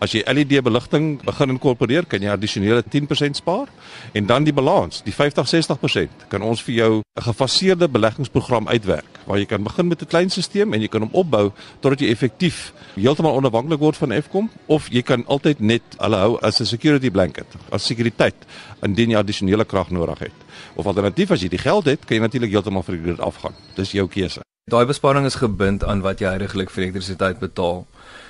As 0.01 0.13
jy 0.13 0.23
LED 0.27 0.63
beligting 0.63 1.23
begin 1.23 1.51
inkorporeer, 1.51 2.07
kan 2.07 2.21
jy 2.21 2.29
addisionele 2.29 2.83
10% 2.83 3.37
spaar 3.37 3.69
en 4.13 4.27
dan 4.27 4.45
die 4.45 4.53
balans, 4.53 5.03
die 5.03 5.15
50-60%, 5.15 6.29
kan 6.29 6.43
ons 6.43 6.63
vir 6.63 6.75
jou 6.75 7.01
'n 7.01 7.23
gefaseerde 7.23 7.89
beleggingsprogram 7.89 8.69
uitwerk 8.69 9.16
waar 9.27 9.39
jy 9.39 9.47
kan 9.47 9.63
begin 9.63 9.89
met 9.89 10.03
'n 10.03 10.07
klein 10.07 10.31
stelsel 10.31 10.73
en 10.73 10.81
jy 10.81 10.89
kan 10.89 11.03
hom 11.03 11.11
opbou 11.13 11.53
totdat 11.81 12.01
jy 12.01 12.11
effektief 12.11 12.73
heeltemal 12.95 13.37
onafhanklik 13.37 13.81
word 13.81 13.97
van 13.97 14.13
Eskom 14.13 14.51
of 14.67 14.89
jy 14.89 15.03
kan 15.03 15.25
altyd 15.27 15.61
net 15.61 15.83
hulle 15.99 16.17
hou 16.17 16.39
as 16.43 16.61
'n 16.61 16.65
security 16.65 17.11
blanket, 17.11 17.47
as 17.71 17.87
sekuriteit 17.87 18.47
indien 18.83 19.11
jy 19.11 19.17
addisionele 19.17 19.65
krag 19.65 19.91
nodig 19.91 20.19
het. 20.19 20.37
Of 20.75 20.87
alternatief 20.87 21.31
as 21.31 21.43
jy 21.43 21.49
die 21.49 21.59
geld 21.59 21.85
het, 21.85 22.05
kan 22.05 22.17
jy 22.17 22.23
natuurlik 22.23 22.51
heeltemal 22.51 22.83
vir 22.83 23.03
dit 23.03 23.21
afgaan. 23.21 23.55
Dis 23.75 23.93
jou 23.93 24.09
keuse. 24.09 24.41
Daai 24.71 24.87
besparing 24.87 25.27
is 25.27 25.35
gebind 25.35 25.85
aan 25.85 26.01
wat 26.01 26.19
jy 26.21 26.27
heiliglik 26.27 26.71
vir 26.71 26.85
elektrisiteit 26.85 27.39
betaal. 27.39 27.87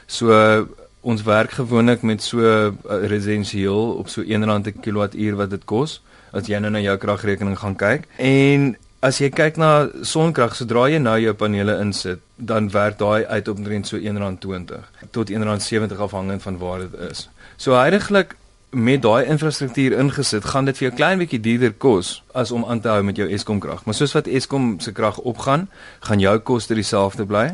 So 0.07 0.69
ons 1.01 1.23
werk 1.23 1.51
gewoonlik 1.51 2.03
met 2.03 2.23
so 2.23 2.39
uh, 2.39 2.73
residensieel 2.85 3.93
op 4.01 4.09
so 4.09 4.23
R1 4.23 4.63
per 4.63 4.73
kilowattuur 4.83 5.37
wat 5.37 5.51
dit 5.51 5.65
kos 5.65 6.01
as 6.37 6.51
jy 6.51 6.59
nou 6.61 6.71
na 6.75 6.83
jou 6.83 6.97
kragrekening 7.01 7.57
gaan 7.59 7.77
kyk. 7.79 8.09
En 8.19 8.75
as 9.07 9.21
jy 9.23 9.29
kyk 9.31 9.59
na 9.61 9.71
sonkrag, 10.07 10.57
sodra 10.59 10.87
jy 10.91 10.99
nou 11.03 11.15
jou 11.23 11.35
panele 11.39 11.77
insit, 11.83 12.23
dan 12.37 12.71
werk 12.75 12.99
daai 12.99 13.27
uit 13.27 13.49
omtrent 13.53 13.87
so 13.87 14.01
R1.20 14.01 15.07
tot 15.15 15.31
R1.70 15.31 16.03
afhangend 16.09 16.43
van 16.43 16.59
waar 16.59 16.83
dit 16.83 16.99
is. 17.11 17.29
So 17.57 17.79
heiliglik 17.79 18.35
met 18.77 19.05
daai 19.05 19.29
infrastruktuur 19.31 19.95
ingesit, 20.01 20.45
gaan 20.51 20.67
dit 20.69 20.77
vir 20.77 20.89
jou 20.89 20.95
klein 20.99 21.23
bietjie 21.23 21.41
duurder 21.41 21.73
kos 21.73 22.21
as 22.35 22.51
om 22.53 22.67
aan 22.67 22.83
te 22.83 22.91
hou 22.93 23.03
met 23.07 23.17
jou 23.17 23.29
Eskom 23.33 23.63
krag. 23.63 23.85
Maar 23.87 23.97
soos 23.97 24.17
wat 24.17 24.27
Eskom 24.27 24.75
se 24.83 24.93
krag 24.93 25.23
opgaan, 25.23 25.69
gaan 26.09 26.21
jou 26.21 26.35
koste 26.39 26.75
dieselfde 26.75 27.25
bly. 27.27 27.47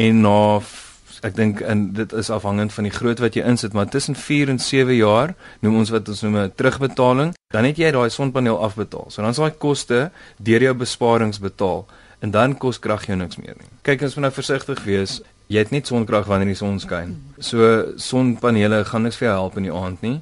En 0.00 0.22
na 0.22 0.38
ek 1.22 1.36
dink 1.36 1.60
en 1.60 1.92
dit 1.92 2.12
is 2.12 2.30
afhangend 2.30 2.72
van 2.72 2.84
die 2.84 2.92
groot 2.92 3.20
wat 3.22 3.36
jy 3.36 3.44
insit, 3.46 3.72
maar 3.72 3.88
tussen 3.88 4.16
4 4.16 4.48
en 4.52 4.58
7 4.58 4.94
jaar 4.96 5.34
noem 5.60 5.76
ons 5.82 5.92
wat 5.94 6.08
ons 6.08 6.22
noem 6.22 6.36
'n 6.36 6.52
terugbetaling, 6.56 7.34
dan 7.54 7.64
het 7.64 7.76
jy 7.76 7.90
daai 7.90 8.10
sonpaneel 8.10 8.58
afbetaal. 8.62 9.06
So 9.08 9.22
dan 9.22 9.30
is 9.30 9.36
daai 9.36 9.54
koste 9.58 10.10
deur 10.38 10.62
jou 10.62 10.74
besparings 10.74 11.38
betaal 11.38 11.86
en 12.20 12.30
dan 12.30 12.58
kos 12.58 12.78
krag 12.78 13.06
jou 13.06 13.16
niks 13.16 13.36
meer 13.36 13.54
nie. 13.58 13.68
Kyk 13.82 14.02
ons 14.02 14.14
moet 14.16 14.22
nou 14.22 14.32
versigtig 14.32 14.84
wees. 14.84 15.20
Jy 15.46 15.58
het 15.58 15.70
net 15.70 15.86
sonkrag 15.86 16.26
wanneer 16.26 16.46
die 16.46 16.58
son 16.58 16.80
skyn. 16.80 17.16
So 17.38 17.92
sonpanele 17.96 18.84
gaan 18.84 19.02
niks 19.02 19.16
vir 19.16 19.28
jou 19.28 19.36
help 19.36 19.56
in 19.56 19.62
die 19.62 19.72
aand 19.72 20.02
nie. 20.02 20.20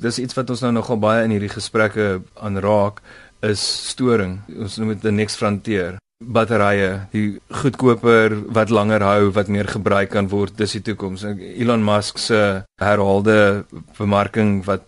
Dis 0.00 0.18
iets 0.18 0.36
wat 0.38 0.50
ons 0.50 0.60
nou 0.60 0.72
nogal 0.72 1.00
baie 1.02 1.24
in 1.24 1.30
hierdie 1.34 1.50
gesprekke 1.50 2.22
aanraak 2.34 3.00
is 3.42 3.60
storing. 3.90 4.40
Ons 4.58 4.78
noem 4.78 4.94
dit 4.94 5.02
the 5.02 5.12
next 5.12 5.36
frontier. 5.36 5.98
Batterye, 6.20 7.06
die 7.14 7.40
goedkoper 7.62 8.34
wat 8.52 8.68
langer 8.68 9.00
hou, 9.00 9.30
wat 9.32 9.48
meer 9.48 9.64
gebruik 9.72 10.10
kan 10.12 10.28
word, 10.28 10.52
dis 10.58 10.76
die 10.76 10.82
toekoms. 10.90 11.24
Elon 11.24 11.80
Musk 11.80 12.20
se 12.20 12.40
herhaalde 12.82 13.64
bemarking 13.96 14.60
wat 14.66 14.84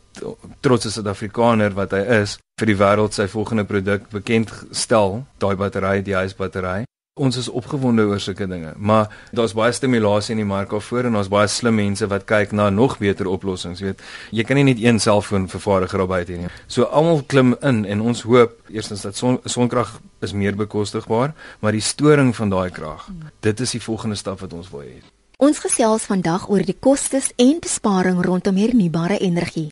trots 0.60 0.84
'n 0.86 0.92
Suid-Afrikaner 0.92 1.72
wat 1.72 1.92
hy 1.92 2.02
is, 2.20 2.38
vir 2.60 2.66
die 2.66 2.76
wêreld 2.76 3.14
sy 3.16 3.26
volgende 3.26 3.64
produk 3.64 4.10
bekend 4.10 4.52
stel, 4.72 5.24
daai 5.38 5.56
battery, 5.56 6.02
die 6.02 6.14
huisbattery. 6.14 6.84
Ons 7.20 7.36
is 7.36 7.48
opgewonde 7.52 8.06
oor 8.08 8.20
sulke 8.24 8.46
dinge, 8.48 8.70
maar 8.80 9.10
daar's 9.36 9.52
baie 9.52 9.72
stimulasie 9.76 10.32
in 10.32 10.38
die 10.40 10.46
mark 10.48 10.70
alvoor 10.72 11.10
en 11.10 11.18
ons 11.20 11.28
baie 11.28 11.48
slim 11.52 11.74
mense 11.76 12.06
wat 12.08 12.22
kyk 12.24 12.54
na 12.56 12.70
nog 12.72 12.94
beter 13.02 13.28
oplossings, 13.28 13.82
weet. 13.84 14.00
Jy 14.32 14.46
kan 14.48 14.56
nie 14.56 14.64
net 14.70 14.80
een 14.80 14.96
selfoon 14.96 15.44
vervaardiger 15.52 16.00
op 16.06 16.08
buite 16.08 16.38
nie. 16.40 16.48
So 16.72 16.86
almal 16.88 17.20
klim 17.28 17.52
in 17.60 17.82
en 17.84 18.00
ons 18.00 18.22
hoop 18.24 18.54
eerstens 18.72 19.04
dat 19.04 19.20
son, 19.20 19.36
sonkrag 19.44 19.98
is 20.24 20.32
meer 20.32 20.56
bekostigbaar, 20.56 21.34
maar 21.60 21.76
die 21.76 21.84
storing 21.84 22.32
van 22.32 22.48
daai 22.48 22.72
krag, 22.72 23.04
dit 23.44 23.60
is 23.60 23.76
die 23.76 23.82
volgende 23.84 24.16
stap 24.16 24.40
wat 24.40 24.56
ons 24.56 24.72
wil 24.72 24.86
hê. 24.88 24.96
Ons 25.36 25.60
gesels 25.60 26.08
vandag 26.08 26.48
oor 26.48 26.64
die 26.64 26.78
kostes 26.80 27.28
en 27.36 27.60
besparing 27.60 28.24
rondom 28.24 28.56
hernubare 28.56 29.20
energie. 29.20 29.68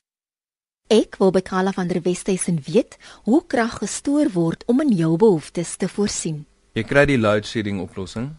Ek 0.92 1.16
wil 1.16 1.32
by 1.32 1.40
Kala 1.40 1.72
van 1.72 1.88
der 1.88 2.04
Westhuizen 2.04 2.60
weet 2.68 3.00
hoe 3.24 3.40
krag 3.48 3.80
gestoor 3.80 4.28
word 4.36 4.68
om 4.68 4.84
in 4.84 4.92
jou 4.92 5.16
behoeftes 5.16 5.78
te 5.80 5.88
voorsien. 5.88 6.44
Jy 6.78 6.84
kry 6.86 7.02
die 7.10 7.18
load 7.18 7.48
shedding 7.50 7.80
oplossing 7.82 8.30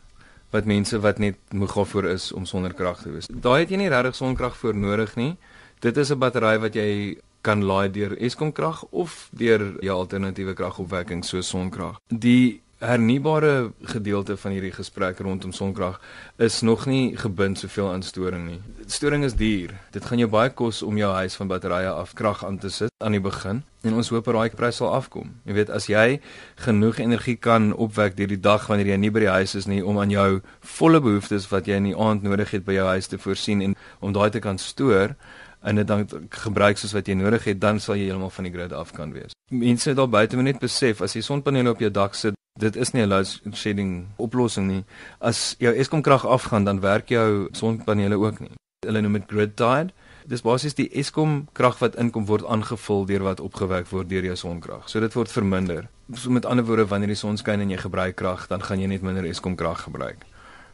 wat 0.51 0.67
mense 0.67 0.99
wat 1.03 1.19
net 1.19 1.35
moeg 1.55 1.73
daarvoor 1.75 2.05
is 2.11 2.31
om 2.31 2.45
sonder 2.45 2.73
krag 2.75 3.01
te 3.03 3.11
wees. 3.11 3.27
Daai 3.27 3.63
het 3.63 3.71
jy 3.71 3.79
nie 3.79 3.89
regtig 3.91 4.15
sonkrag 4.15 4.55
voor 4.59 4.75
nodig 4.75 5.15
nie. 5.19 5.35
Dit 5.83 5.97
is 5.97 6.11
'n 6.11 6.19
battery 6.19 6.57
wat 6.59 6.75
jy 6.75 7.17
kan 7.41 7.63
laai 7.63 7.91
deur 7.91 8.17
Eskom 8.17 8.51
krag 8.51 8.83
of 8.91 9.29
deur 9.31 9.75
jou 9.81 9.95
alternatiewe 9.97 10.53
kragopwekking 10.53 11.23
soos 11.25 11.47
sonkrag. 11.47 11.99
Die 12.07 12.61
hernubare 12.81 13.71
gedeelte 13.93 14.35
van 14.37 14.55
hierdie 14.55 14.73
gesprek 14.73 15.19
rondom 15.21 15.51
sonkrag 15.53 15.99
is 16.41 16.61
nog 16.65 16.87
nie 16.89 17.17
gebind 17.17 17.59
soveel 17.61 17.91
aan 17.91 18.01
storing 18.01 18.47
nie. 18.47 18.59
Storing 18.89 19.23
is 19.23 19.35
duur. 19.37 19.75
Dit 19.93 20.05
gaan 20.05 20.17
jou 20.17 20.29
baie 20.29 20.49
kos 20.49 20.81
om 20.81 20.97
jou 20.97 21.11
huis 21.13 21.37
van 21.37 21.51
batterye 21.51 21.91
af 21.93 22.15
krag 22.17 22.41
aan 22.45 22.57
te 22.57 22.69
sit 22.73 22.89
aan 22.97 23.13
die 23.13 23.21
begin 23.21 23.61
en 23.85 23.93
ons 23.93 24.09
hoop 24.09 24.25
dat 24.25 24.35
daai 24.39 24.57
prys 24.57 24.81
sal 24.81 24.95
afkom. 24.97 25.29
Jy 25.45 25.59
weet 25.59 25.69
as 25.69 25.87
jy 25.89 26.19
genoeg 26.65 27.03
energie 27.05 27.37
kan 27.37 27.69
opwek 27.73 28.17
deur 28.17 28.33
die 28.33 28.41
dag 28.41 28.65
wanneer 28.69 28.95
jy 28.95 28.97
nie 28.97 29.13
by 29.13 29.25
die 29.27 29.35
huis 29.37 29.55
is 29.61 29.69
nie 29.69 29.83
om 29.85 30.01
aan 30.01 30.13
jou 30.13 30.41
volle 30.79 31.01
behoeftes 31.01 31.47
wat 31.53 31.69
jy 31.69 31.77
in 31.77 31.91
die 31.91 31.97
aand 31.97 32.25
nodig 32.25 32.57
het 32.57 32.65
by 32.65 32.79
jou 32.79 32.89
huis 32.95 33.13
te 33.13 33.21
voorsien 33.21 33.61
en 33.61 33.77
om 34.01 34.13
daai 34.13 34.29
te 34.33 34.41
kan 34.41 34.57
stoor 34.57 35.13
en 35.61 35.77
dit 35.77 35.87
dan 35.87 36.07
gebruik 36.33 36.81
soos 36.81 36.93
wat 36.97 37.07
jy 37.07 37.13
nodig 37.13 37.45
het, 37.45 37.61
dan 37.61 37.79
sal 37.79 37.93
jy 37.93 38.09
heeltemal 38.09 38.33
van 38.33 38.47
die 38.47 38.53
grid 38.53 38.73
af 38.73 38.93
kan 38.97 39.13
wees. 39.13 39.35
Mense 39.53 39.93
daar 39.93 40.09
buite 40.09 40.35
moet 40.39 40.49
net 40.49 40.61
besef 40.63 41.03
as 41.05 41.13
jy 41.13 41.21
sonpanele 41.21 41.69
op 41.69 41.83
jou 41.83 41.91
dak 41.93 42.17
sit, 42.17 42.37
dit 42.59 42.75
is 42.75 42.91
nie 42.91 43.03
'n 43.03 43.07
load 43.07 43.41
shedding 43.53 44.07
oplossing 44.17 44.67
nie. 44.67 44.83
As 45.19 45.55
jou 45.59 45.73
Eskom 45.75 46.01
krag 46.01 46.25
afgaan, 46.25 46.63
dan 46.63 46.79
werk 46.79 47.09
jou 47.09 47.47
sonpanele 47.51 48.15
ook 48.15 48.39
nie. 48.39 48.51
Hulle 48.85 49.01
noem 49.01 49.13
dit 49.13 49.23
grid 49.27 49.55
tied. 49.55 49.91
Dis 50.25 50.41
basies 50.41 50.73
die 50.73 50.89
Eskom 50.89 51.47
krag 51.53 51.79
wat 51.79 51.95
inkom 51.95 52.25
word 52.25 52.45
aangevul 52.45 53.05
deur 53.05 53.23
wat 53.23 53.39
opgewek 53.39 53.87
word 53.87 54.09
deur 54.09 54.23
jou 54.23 54.35
sonkrag. 54.35 54.89
So 54.89 54.99
dit 54.99 55.13
word 55.13 55.31
verminder. 55.31 55.87
So 56.13 56.29
met 56.29 56.45
ander 56.45 56.65
woorde, 56.65 56.87
wanneer 56.87 57.07
die 57.07 57.15
son 57.15 57.37
skyn 57.37 57.61
en 57.61 57.69
jy 57.69 57.77
gebruik 57.77 58.15
krag, 58.15 58.47
dan 58.47 58.61
gaan 58.61 58.79
jy 58.79 58.87
net 58.87 59.01
minder 59.01 59.25
Eskom 59.25 59.55
krag 59.55 59.81
gebruik. 59.81 60.25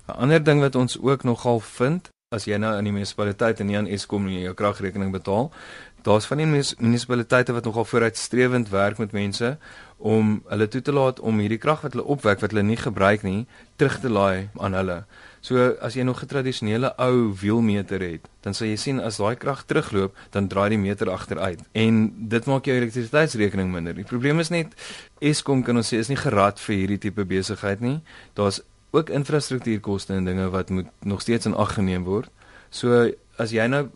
'n 0.08 0.12
Ander 0.12 0.44
ding 0.44 0.60
wat 0.60 0.76
ons 0.76 0.98
ook 1.02 1.24
nogal 1.24 1.60
vind, 1.60 2.10
as 2.36 2.46
jy 2.46 2.58
nou 2.58 2.74
in 2.78 2.84
die 2.84 2.92
munisipaliteit 2.92 3.60
en 3.60 3.68
nie 3.68 3.78
aan 3.78 3.88
Eskom 3.88 4.26
nie 4.26 4.42
jou 4.42 4.54
kragrekening 4.54 5.12
betaal, 5.12 5.52
daar's 6.06 6.26
van 6.26 6.38
die 6.38 6.48
munisipaliteite 6.48 7.54
wat 7.54 7.66
nogal 7.66 7.86
vooruitstrewend 7.86 8.70
werk 8.70 8.98
met 8.98 9.12
mense 9.12 9.58
om 9.98 10.44
hulle 10.46 10.68
toe 10.68 10.82
te 10.82 10.94
laat 10.94 11.20
om 11.20 11.40
hierdie 11.42 11.58
krag 11.58 11.82
wat 11.82 11.96
hulle 11.96 12.06
opwek 12.06 12.42
wat 12.44 12.54
hulle 12.54 12.64
nie 12.64 12.78
gebruik 12.78 13.24
nie, 13.26 13.48
terug 13.76 13.98
te 14.00 14.10
laai 14.10 14.50
aan 14.62 14.78
hulle. 14.78 14.98
So 15.42 15.74
as 15.82 15.96
jy 15.96 16.04
nog 16.04 16.22
'n 16.22 16.28
tradisionele 16.28 16.94
ou 16.98 17.34
wielmeter 17.42 18.00
het, 18.00 18.30
dan 18.42 18.54
sal 18.54 18.68
jy 18.68 18.76
sien 18.76 19.00
as 19.00 19.18
daai 19.18 19.36
krag 19.36 19.66
terugloop, 19.66 20.16
dan 20.32 20.48
draai 20.48 20.70
die 20.70 20.78
meter 20.78 21.10
agteruit 21.10 21.60
en 21.74 22.14
dit 22.30 22.46
maak 22.46 22.66
jou 22.66 22.76
elektrisiteitsrekening 22.78 23.72
minder. 23.72 23.94
Die 23.94 24.04
probleem 24.04 24.40
is 24.40 24.50
net 24.50 24.74
Eskom 25.20 25.64
kan 25.64 25.78
ons 25.78 25.94
sê 25.94 25.98
is 25.98 26.10
nie 26.10 26.18
gerad 26.18 26.60
vir 26.60 26.76
hierdie 26.76 26.98
tipe 26.98 27.26
besigheid 27.26 27.80
nie. 27.80 28.02
Daar's 28.34 28.62
ook 28.92 29.10
infrastruktuurkoste 29.10 30.14
en 30.14 30.26
dinge 30.26 30.50
wat 30.50 30.70
moet 30.70 30.88
nog 31.00 31.22
steeds 31.22 31.46
in 31.46 31.56
ag 31.56 31.74
geneem 31.74 32.04
word. 32.04 32.30
So 32.70 33.12
as 33.38 33.54
jy 33.54 33.66
nou 33.68 33.88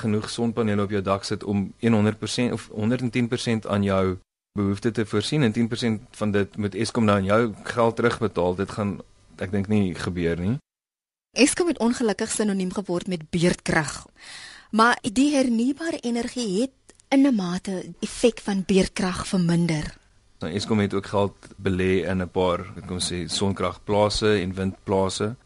genoeg 0.00 0.30
sonpanele 0.30 0.82
op 0.82 0.90
jou 0.90 1.02
dak 1.02 1.24
sit 1.24 1.44
om 1.44 1.72
100% 1.84 2.52
of 2.52 2.68
110% 2.72 3.68
aan 3.68 3.82
jou 3.82 4.18
behoeftes 4.56 4.92
te 4.92 5.06
voorsien 5.06 5.42
en 5.42 5.52
10% 5.52 6.16
van 6.16 6.30
dit 6.32 6.56
moet 6.56 6.74
Eskom 6.74 7.04
nou 7.04 7.18
aan 7.18 7.28
jou 7.28 7.54
geld 7.64 7.96
terugbetaal, 7.96 8.56
dit 8.56 8.70
gaan 8.70 8.96
ek 9.36 9.52
dink 9.52 9.68
nie 9.68 9.94
gebeur 9.94 10.40
nie. 10.40 10.56
Eskom 11.36 11.68
het 11.68 11.78
ongelukkig 11.84 12.30
sinoniem 12.32 12.72
geword 12.72 13.10
met 13.12 13.28
beurtkrag. 13.30 14.06
Maar 14.72 14.96
die 15.02 15.34
hernubare 15.34 16.00
energie 16.00 16.62
het 16.62 16.94
in 17.12 17.26
'n 17.26 17.34
mate 17.34 17.92
effek 18.00 18.40
van 18.40 18.64
beurtkrag 18.66 19.26
verminder. 19.28 19.94
Nou 20.40 20.52
Eskom 20.52 20.78
het 20.78 20.94
ook 20.94 21.06
geld 21.06 21.36
belê 21.56 22.04
in 22.08 22.22
'n 22.22 22.30
paar, 22.30 22.60
ek 22.76 22.86
kon 22.86 23.00
sê 23.00 23.28
sonkragplase 23.28 24.40
en 24.40 24.54
windplase. 24.54 25.36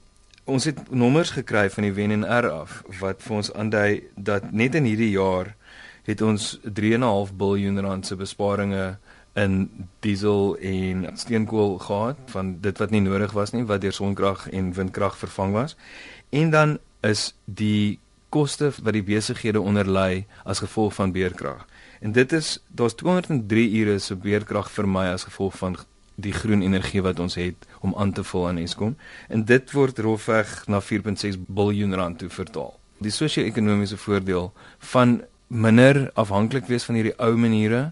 Ons 0.44 0.64
het 0.64 0.78
nommers 0.90 1.30
gekry 1.36 1.68
van 1.70 1.84
die 1.84 1.92
WNR 1.92 2.48
af 2.50 2.80
wat 3.00 3.22
vir 3.22 3.36
ons 3.36 3.52
aandui 3.52 4.02
dat 4.16 4.52
net 4.52 4.74
in 4.74 4.88
hierdie 4.88 5.12
jaar 5.12 5.54
het 6.08 6.22
ons 6.24 6.54
3.5 6.64 7.34
miljard 7.38 7.82
rand 7.84 8.06
se 8.06 8.16
besparinge 8.16 8.96
in 9.38 9.68
diesel 10.00 10.56
en 10.56 11.04
steenkool 11.14 11.78
gehad 11.78 12.18
van 12.32 12.56
dit 12.60 12.78
wat 12.78 12.90
nie 12.90 13.02
nodig 13.04 13.32
was 13.36 13.52
nie 13.52 13.66
wat 13.68 13.84
deur 13.84 13.94
sonkrag 13.94 14.48
en 14.48 14.72
windkrag 14.74 15.18
vervang 15.18 15.52
was. 15.52 15.76
En 16.30 16.50
dan 16.50 16.78
is 17.06 17.34
die 17.44 17.98
koste 18.30 18.70
wat 18.82 18.94
die 18.94 19.04
besighede 19.04 19.60
onderlei 19.60 20.24
as 20.44 20.62
gevolg 20.62 20.94
van 20.94 21.12
beerkrag. 21.12 21.66
En 22.00 22.12
dit 22.12 22.32
is 22.32 22.58
daar's 22.68 22.94
203 22.94 23.70
ure 23.80 23.98
se 23.98 24.16
beerkrag 24.16 24.70
vir 24.70 24.88
my 24.88 25.06
as 25.12 25.26
gevolg 25.28 25.56
van 25.58 25.76
die 26.20 26.32
groen 26.32 26.62
energie 26.62 27.02
wat 27.02 27.20
ons 27.20 27.34
het 27.40 27.66
om 27.80 27.94
aan 27.96 28.12
te 28.12 28.24
vul 28.24 28.48
aan 28.48 28.60
Eskom 28.62 28.96
en 29.28 29.44
dit 29.44 29.72
word 29.72 29.98
rofweg 29.98 30.52
na 30.66 30.80
4.6 30.80 31.40
miljard 31.48 31.94
rand 31.94 32.18
toe 32.18 32.30
vertaal. 32.30 32.74
Die 33.00 33.12
sosio-ekonomiese 33.12 33.96
voordeel 33.96 34.52
van 34.92 35.20
minder 35.50 36.10
afhanklik 36.14 36.68
wees 36.70 36.84
van 36.86 36.94
hierdie 36.94 37.16
ou 37.18 37.32
maniere 37.36 37.90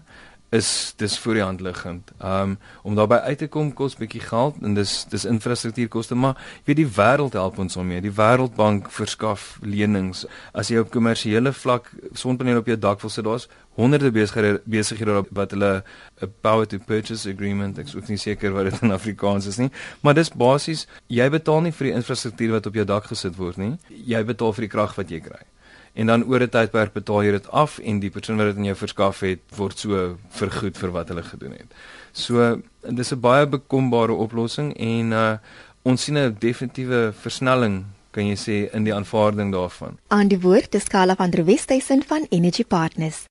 is 0.49 0.93
dis 0.97 1.19
voor 1.19 1.33
die 1.33 1.43
hand 1.43 1.61
liggend. 1.61 2.11
Um 2.23 2.57
om 2.83 2.95
daarbey 2.95 3.19
uit 3.19 3.37
te 3.37 3.47
kom 3.47 3.69
kos 3.73 3.95
bietjie 3.99 4.21
geld 4.21 4.55
en 4.65 4.73
dis 4.73 4.93
dis 5.09 5.25
infrastruktuurkoste, 5.29 6.15
maar 6.17 6.37
jy 6.39 6.71
weet 6.71 6.79
die 6.81 6.89
wêreld 6.97 7.37
help 7.37 7.59
ons 7.61 7.77
daarmee. 7.77 8.01
Die 8.01 8.13
Wêreldbank 8.17 8.89
verskaf 8.93 9.59
lenings. 9.61 10.25
As 10.53 10.71
jy 10.73 10.81
op 10.81 10.89
kommersiële 10.93 11.53
vlak 11.53 11.91
sonpanele 12.17 12.63
op 12.63 12.71
jou 12.71 12.77
dak 12.79 13.01
wil 13.05 13.13
sit, 13.13 13.27
daar's 13.27 13.47
honderde 13.77 14.11
besighede 14.11 14.57
besighede 14.65 15.21
wat 15.29 15.53
hulle 15.55 15.83
'n 16.21 16.33
power 16.41 16.65
to 16.67 16.79
purchase 16.79 17.29
agreement, 17.29 17.77
ek 17.77 17.85
is 17.85 18.09
nie 18.09 18.17
seker 18.17 18.51
wat 18.51 18.71
dit 18.71 18.81
in 18.81 18.91
Afrikaans 18.91 19.45
is 19.45 19.57
nie, 19.57 19.69
maar 20.01 20.13
dis 20.13 20.29
basies 20.29 20.87
jy 21.07 21.29
betaal 21.29 21.61
nie 21.61 21.71
vir 21.71 21.87
die 21.87 21.95
infrastruktuur 21.95 22.51
wat 22.51 22.65
op 22.65 22.73
jou 22.73 22.85
dak 22.85 23.03
gesit 23.03 23.37
word 23.37 23.57
nie. 23.57 23.77
Jy 23.89 24.23
betaal 24.23 24.53
vir 24.53 24.61
die 24.61 24.75
krag 24.75 24.95
wat 24.95 25.09
jy 25.09 25.19
kry 25.19 25.45
en 25.93 26.07
dan 26.07 26.23
oor 26.23 26.41
'n 26.41 26.49
tydperk 26.49 26.93
betaal 26.93 27.23
jy 27.23 27.31
dit 27.31 27.51
af 27.51 27.79
en 27.79 27.99
die 27.99 28.09
persoon 28.09 28.37
wat 28.37 28.45
dit 28.45 28.57
aan 28.57 28.69
jou 28.71 28.75
verskaf 28.75 29.19
het 29.19 29.39
word 29.55 29.79
so 29.79 30.17
vergoed 30.29 30.77
vir 30.77 30.91
wat 30.91 31.07
hulle 31.07 31.23
gedoen 31.23 31.51
het. 31.51 31.73
So 32.11 32.61
dis 32.81 33.11
'n 33.11 33.19
baie 33.19 33.47
bekombare 33.47 34.13
oplossing 34.13 34.77
en 34.77 35.11
uh, 35.11 35.37
ons 35.81 36.03
sien 36.03 36.17
'n 36.17 36.35
definitiewe 36.39 37.13
versnelling 37.13 37.85
kan 38.11 38.25
jy 38.25 38.35
sê 38.35 38.73
in 38.73 38.83
die 38.83 38.93
aanvaarding 38.93 39.51
daarvan. 39.53 39.97
Aan 40.07 40.27
die 40.27 40.39
woord 40.39 40.71
te 40.71 40.79
skala 40.79 41.15
van 41.15 41.29
der 41.29 41.45
Westhuizen 41.45 42.03
van 42.03 42.25
Energy 42.29 42.65
Partners. 42.65 43.28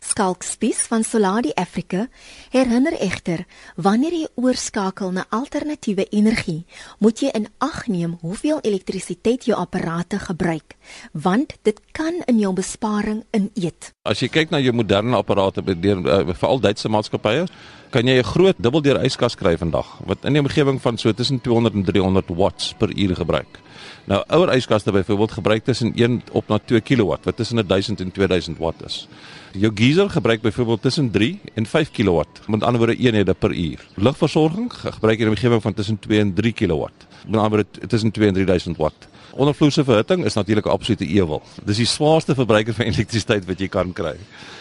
Skalk 0.00 0.42
Spies 0.42 0.86
van 0.88 1.04
Soladi 1.04 1.50
Africa 1.60 2.06
herinner 2.50 2.94
egter 3.04 3.44
wanneer 3.76 4.14
jy 4.16 4.28
oorskakel 4.40 5.12
na 5.12 5.26
alternatiewe 5.28 6.06
energie, 6.08 6.64
moet 7.04 7.20
jy 7.20 7.28
in 7.36 7.50
ag 7.60 7.84
neem 7.92 8.16
hoeveel 8.22 8.62
elektrisiteit 8.64 9.44
jou 9.44 9.58
apparate 9.60 10.18
gebruik, 10.24 10.78
want 11.12 11.52
dit 11.68 11.76
kan 11.92 12.22
in 12.26 12.40
jou 12.40 12.54
besparing 12.56 13.22
ineet. 13.36 13.92
As 14.08 14.24
jy 14.24 14.30
kyk 14.32 14.54
na 14.54 14.62
jou 14.64 14.72
moderne 14.72 15.20
apparate 15.20 15.60
deur 15.68 16.00
uh, 16.00 16.22
veral 16.32 16.64
Duitse 16.64 16.88
maatskappye, 16.88 17.44
kan 17.90 18.06
jy 18.06 18.16
'n 18.22 18.32
groot 18.32 18.56
dubbeldeur 18.56 19.04
yskas 19.04 19.36
kry 19.36 19.56
vandag 19.58 19.86
wat 20.06 20.24
in 20.24 20.32
die 20.32 20.40
omgewing 20.40 20.80
van 20.80 20.96
so 20.96 21.12
tussen 21.12 21.40
200 21.40 21.74
en 21.74 21.84
300 21.84 22.30
watts 22.36 22.72
per 22.78 22.88
uur 22.88 23.16
gebruik. 23.16 23.60
Nou 24.06 24.22
ouer 24.28 24.54
yskaste 24.56 24.92
byvoorbeeld 24.92 25.32
gebruik 25.32 25.64
tussen 25.64 25.92
1 25.94 26.22
op 26.32 26.48
na 26.48 26.58
2 26.58 26.80
kW 26.80 27.18
wat 27.24 27.36
tussen 27.36 27.66
1000 27.66 28.00
en 28.00 28.12
2000 28.12 28.58
watt 28.58 28.84
is. 28.84 29.08
Jou 29.50 29.72
geyser 29.74 30.10
gebruik 30.10 30.40
byvoorbeeld 30.40 30.82
tussen 30.82 31.10
3 31.10 31.40
en 31.54 31.66
5 31.66 31.90
kW, 31.90 32.20
met 32.46 32.62
ander 32.62 32.78
woorde 32.78 32.96
eenhede 32.96 33.34
per 33.34 33.50
uur. 33.50 33.86
Lugversorging 33.94 34.72
gebruik 34.72 35.18
in 35.18 35.26
'n 35.26 35.28
omgewing 35.28 35.62
van 35.62 35.74
tussen 35.74 35.98
2 35.98 36.18
en 36.18 36.34
3 36.34 36.52
kW, 36.52 36.86
met 37.26 37.40
ander 37.40 37.48
woorde 37.48 37.86
tussen 37.86 38.10
2 38.10 38.26
en 38.28 38.34
3000 38.34 38.76
watt. 38.76 39.08
Ondervloerse 39.30 39.84
verhitting 39.84 40.24
is 40.24 40.34
natuurlik 40.34 40.66
'n 40.66 40.68
absolute 40.70 41.06
ewel. 41.06 41.42
Dis 41.64 41.76
die 41.76 41.86
swaarste 41.86 42.34
verbruiker 42.34 42.74
van 42.74 42.86
elektrisiteit 42.92 43.44
wat 43.44 43.58
jy 43.58 43.68
kan 43.68 43.92
kry. 43.92 44.16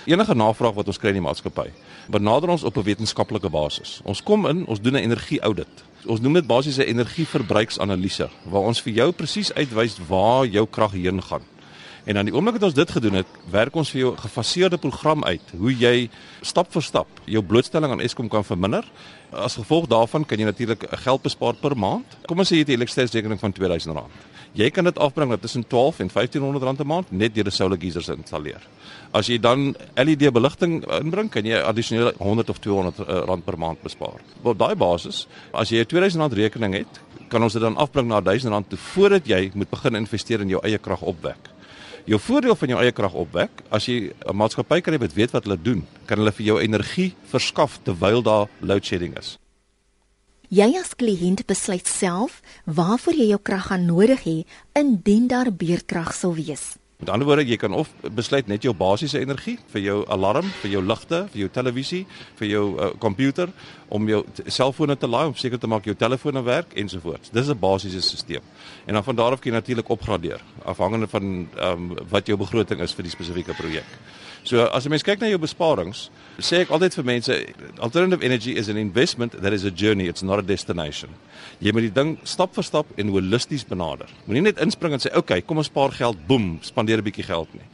Enige 0.05 0.35
navraag 0.35 0.73
wat 0.73 0.87
ons 0.87 0.97
kry 0.97 1.07
in 1.07 1.21
die 1.21 1.27
maatskappy, 1.27 1.69
benader 2.07 2.49
ons 2.49 2.63
op 2.63 2.77
'n 2.77 2.83
wetenskaplike 2.83 3.49
basis. 3.49 4.01
Ons 4.03 4.23
kom 4.23 4.47
in, 4.47 4.65
ons 4.65 4.81
doen 4.81 4.93
'n 4.93 5.03
energie-audit. 5.03 5.83
Ons 6.05 6.19
noem 6.19 6.33
dit 6.33 6.47
basies 6.47 6.77
'n 6.77 6.81
energieverbruiksanalise 6.81 8.29
waar 8.43 8.61
ons 8.61 8.81
vir 8.81 8.93
jou 8.93 9.11
presies 9.11 9.53
uitwys 9.53 9.97
waar 10.07 10.45
jou 10.45 10.67
krag 10.67 10.91
heen 10.91 11.21
gaan. 11.21 11.41
En 12.09 12.17
aan 12.17 12.25
die 12.25 12.33
oomblik 12.33 12.55
wat 12.57 12.63
ons 12.65 12.73
dit 12.73 12.91
gedoen 12.91 13.19
het, 13.19 13.33
werk 13.53 13.75
ons 13.77 13.89
vir 13.93 13.99
jou 13.99 14.11
'n 14.13 14.17
gefaseerde 14.17 14.77
program 14.77 15.23
uit 15.23 15.51
hoe 15.57 15.73
jy 15.77 16.09
stap 16.41 16.71
vir 16.71 16.81
stap 16.81 17.07
jou 17.25 17.43
blootstelling 17.43 17.91
aan 17.91 18.01
Eskom 18.01 18.27
kan 18.27 18.43
verminder. 18.43 18.83
As 19.31 19.55
gevolg 19.55 19.87
daarvan 19.87 20.25
kan 20.25 20.39
jy 20.39 20.45
natuurlik 20.45 20.85
geld 20.89 21.21
bespaar 21.21 21.53
per 21.53 21.77
maand. 21.77 22.05
Kom 22.25 22.39
ons 22.39 22.51
sê 22.51 22.55
jy 22.55 22.59
het 22.59 22.69
'n 22.69 22.71
elektrisiteitsrekening 22.71 23.39
van 23.39 23.53
R2000. 23.53 24.09
Jy 24.53 24.69
kan 24.69 24.83
dit 24.83 24.97
afbring 24.97 25.29
met 25.29 25.41
tussen 25.41 25.67
12 25.67 25.99
en 25.99 26.09
R1500 26.09 26.79
'n 26.81 26.87
maand 26.87 27.11
net 27.11 27.35
deur 27.35 27.43
die 27.43 27.51
solar 27.51 27.77
geysers 27.77 28.05
te 28.05 28.15
installeer. 28.15 28.61
As 29.11 29.27
jy 29.27 29.39
dan 29.39 29.75
LED 29.95 30.33
beligting 30.33 30.83
inbring, 30.85 31.29
kan 31.29 31.45
jy 31.45 31.61
addisionele 31.61 32.13
100 32.17 32.49
of 32.49 32.57
200 32.57 32.99
uh, 32.99 33.05
rand 33.25 33.45
per 33.45 33.57
maand 33.57 33.81
bespaar. 33.81 34.19
Op 34.41 34.57
daai 34.57 34.75
basis, 34.75 35.27
as 35.53 35.69
jy 35.69 35.77
'n 35.77 35.85
R2000 35.85 36.33
rekening 36.33 36.73
het, 36.73 36.99
kan 37.27 37.43
ons 37.43 37.53
dit 37.53 37.61
dan 37.61 37.77
afbring 37.77 38.07
na 38.07 38.19
R1000 38.21 38.67
toe 38.67 38.77
voordat 38.77 39.27
jy 39.27 39.51
moet 39.53 39.69
begin 39.69 39.95
investeer 39.95 40.41
in 40.41 40.49
jou 40.49 40.59
eie 40.63 40.77
kragopwek. 40.77 41.58
Jou 42.05 42.19
voordeel 42.19 42.55
van 42.55 42.69
jou 42.69 42.79
eie 42.81 42.91
kragopwek, 42.91 43.63
as 43.71 43.85
jy 43.85 44.13
'n 44.25 44.35
maatskappy 44.35 44.81
hê 44.81 44.99
wat 44.99 45.13
weet 45.13 45.31
wat 45.31 45.43
hulle 45.43 45.61
doen, 45.61 45.85
kan 46.05 46.17
hulle 46.17 46.31
vir 46.31 46.45
jou 46.45 46.59
energie 46.59 47.15
verskaf 47.31 47.79
terwyl 47.83 48.21
daar 48.21 48.47
load 48.61 48.85
shedding 48.85 49.17
is. 49.17 49.37
Jy 50.49 50.79
as 50.79 50.95
kliënt 50.95 51.45
besluit 51.45 51.87
self 51.87 52.41
waarvoor 52.65 53.13
jy 53.13 53.27
jou 53.29 53.39
krag 53.41 53.67
gaan 53.67 53.85
nodig 53.85 54.23
hê 54.23 54.45
indien 54.73 55.27
daar 55.27 55.51
beurtkrag 55.51 56.13
sou 56.13 56.33
wees. 56.33 56.77
Met 56.99 57.09
ander 57.09 57.27
woorde, 57.27 57.45
jy 57.47 57.55
kan 57.55 57.71
of 57.71 57.93
besluit 58.11 58.49
net 58.51 58.65
jou 58.67 58.73
basiese 58.75 59.21
energie 59.23 59.53
vir 59.71 59.81
jou 59.85 59.99
alarm, 60.11 60.49
vir 60.59 60.73
jou 60.73 60.81
ligte, 60.83 61.21
vir 61.31 61.39
jou 61.45 61.47
televisie, 61.55 62.01
vir 62.35 62.47
jou 62.49 62.63
komputer 62.99 63.47
uh, 63.47 63.69
om 63.95 64.09
jou 64.11 64.19
selfone 64.51 64.97
te 64.99 65.07
laai 65.07 65.29
om 65.29 65.37
seker 65.39 65.61
te 65.63 65.69
maak 65.71 65.87
jou 65.87 65.95
telefoon 65.95 66.41
werk 66.43 66.75
ensovoorts. 66.75 67.31
Dis 67.31 67.47
'n 67.47 67.59
basiese 67.59 68.01
stelsel. 68.01 68.43
En 68.85 68.99
dan 68.99 69.03
van 69.03 69.15
daar 69.15 69.31
af 69.31 69.39
kan 69.39 69.51
jy 69.51 69.55
natuurlik 69.55 69.89
opgradeer 69.89 70.41
afhangende 70.65 71.07
van 71.07 71.47
ehm 71.55 71.71
um, 71.71 71.95
wat 72.09 72.27
jou 72.27 72.37
begroting 72.37 72.81
is 72.81 72.93
vir 72.93 73.03
die 73.03 73.15
spesifieke 73.15 73.53
projek. 73.53 73.87
So 74.43 74.65
as 74.65 74.85
jy 74.85 74.93
mens 74.93 75.03
kyk 75.03 75.21
na 75.21 75.29
jou 75.29 75.39
besparings, 75.41 76.07
sê 76.39 76.63
ek 76.63 76.71
altyd 76.71 76.95
vir 76.99 77.07
mense 77.09 77.37
alternative 77.83 78.23
energy 78.25 78.55
is 78.57 78.69
an 78.71 78.77
investment 78.77 79.35
that 79.41 79.53
is 79.53 79.65
a 79.67 79.71
journey, 79.71 80.07
it's 80.07 80.23
not 80.23 80.39
a 80.39 80.45
destination. 80.45 81.11
Jy 81.59 81.73
moet 81.75 81.89
die 81.89 81.95
ding 81.95 82.15
stap 82.23 82.55
vir 82.55 82.63
stap 82.63 82.93
en 82.97 83.11
holisties 83.13 83.65
benader. 83.67 84.07
Moenie 84.27 84.47
net 84.47 84.61
inspring 84.63 84.93
en 84.93 84.99
sê, 84.99 85.11
"Oké, 85.11 85.19
okay, 85.19 85.41
kom 85.41 85.57
ons 85.57 85.67
spaar 85.67 85.91
geld, 85.91 86.27
boem, 86.27 86.59
spandeer 86.61 86.99
'n 86.99 87.03
bietjie 87.03 87.25
geld 87.25 87.53
nie." 87.53 87.67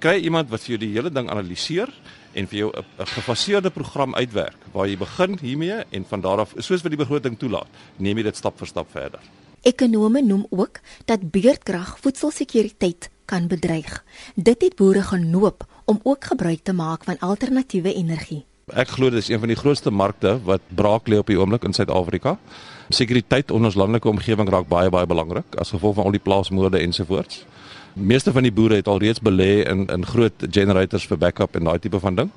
Kry 0.00 0.20
iemand 0.20 0.50
wat 0.50 0.60
vir 0.60 0.76
jou 0.76 0.78
die 0.78 0.92
hele 0.92 1.10
ding 1.10 1.30
analiseer 1.30 1.88
en 2.34 2.46
vir 2.46 2.58
jou 2.58 2.72
'n 2.74 3.06
gefaseerde 3.06 3.70
program 3.70 4.14
uitwerk 4.14 4.56
waar 4.72 4.86
jy 4.86 4.96
begin 4.96 5.38
hiermee 5.38 5.84
en 5.90 6.04
van 6.04 6.20
daar 6.20 6.40
af 6.40 6.54
soos 6.58 6.82
wat 6.82 6.90
die 6.90 7.04
begroting 7.04 7.38
toelaat, 7.38 7.68
neem 7.98 8.16
jy 8.18 8.24
dit 8.24 8.36
stap 8.36 8.58
vir 8.58 8.66
stap 8.66 8.90
verder. 8.90 9.20
Ekonome 9.62 10.20
noem 10.20 10.46
ook 10.50 10.80
dat 11.06 11.30
beurtkrag 11.30 11.98
voedselsekuriteit 12.00 13.10
kan 13.24 13.46
bedreig. 13.48 14.04
Dit 14.36 14.62
het 14.62 14.76
boere 14.76 15.02
genoop 15.02 15.64
om 15.84 16.00
ook 16.02 16.24
gebruik 16.24 16.62
te 16.62 16.72
maak 16.72 17.04
van 17.04 17.18
alternatiewe 17.18 17.94
energie. 17.94 18.44
Ek 18.72 18.88
glo 18.96 19.10
dit 19.12 19.20
is 19.20 19.28
een 19.28 19.38
van 19.42 19.50
die 19.52 19.58
grootste 19.60 19.90
markte 19.92 20.38
wat 20.44 20.62
braak 20.72 21.08
lê 21.08 21.18
op 21.20 21.28
die 21.28 21.36
oomblik 21.36 21.66
in 21.68 21.76
Suid-Afrika. 21.76 22.38
Sekuriteit 22.88 23.50
in 23.52 23.64
ons 23.68 23.76
landelike 23.76 24.08
omgewing 24.08 24.48
raak 24.48 24.68
baie 24.68 24.88
baie 24.90 25.06
belangrik 25.06 25.58
as 25.60 25.74
gevolg 25.74 25.98
van 25.98 26.08
al 26.08 26.16
die 26.16 26.22
plaasmoorde 26.24 26.80
ensovoorts. 26.80 27.44
Meeste 27.94 28.32
van 28.32 28.42
die 28.42 28.52
boere 28.52 28.80
het 28.80 28.88
alreeds 28.88 29.20
belê 29.20 29.66
in 29.68 29.84
in 29.92 30.06
groot 30.06 30.46
generators 30.50 31.04
vir 31.06 31.18
backup 31.18 31.56
en 31.56 31.68
daai 31.68 31.78
tipe 31.78 32.00
van 32.00 32.14
ding. 32.14 32.30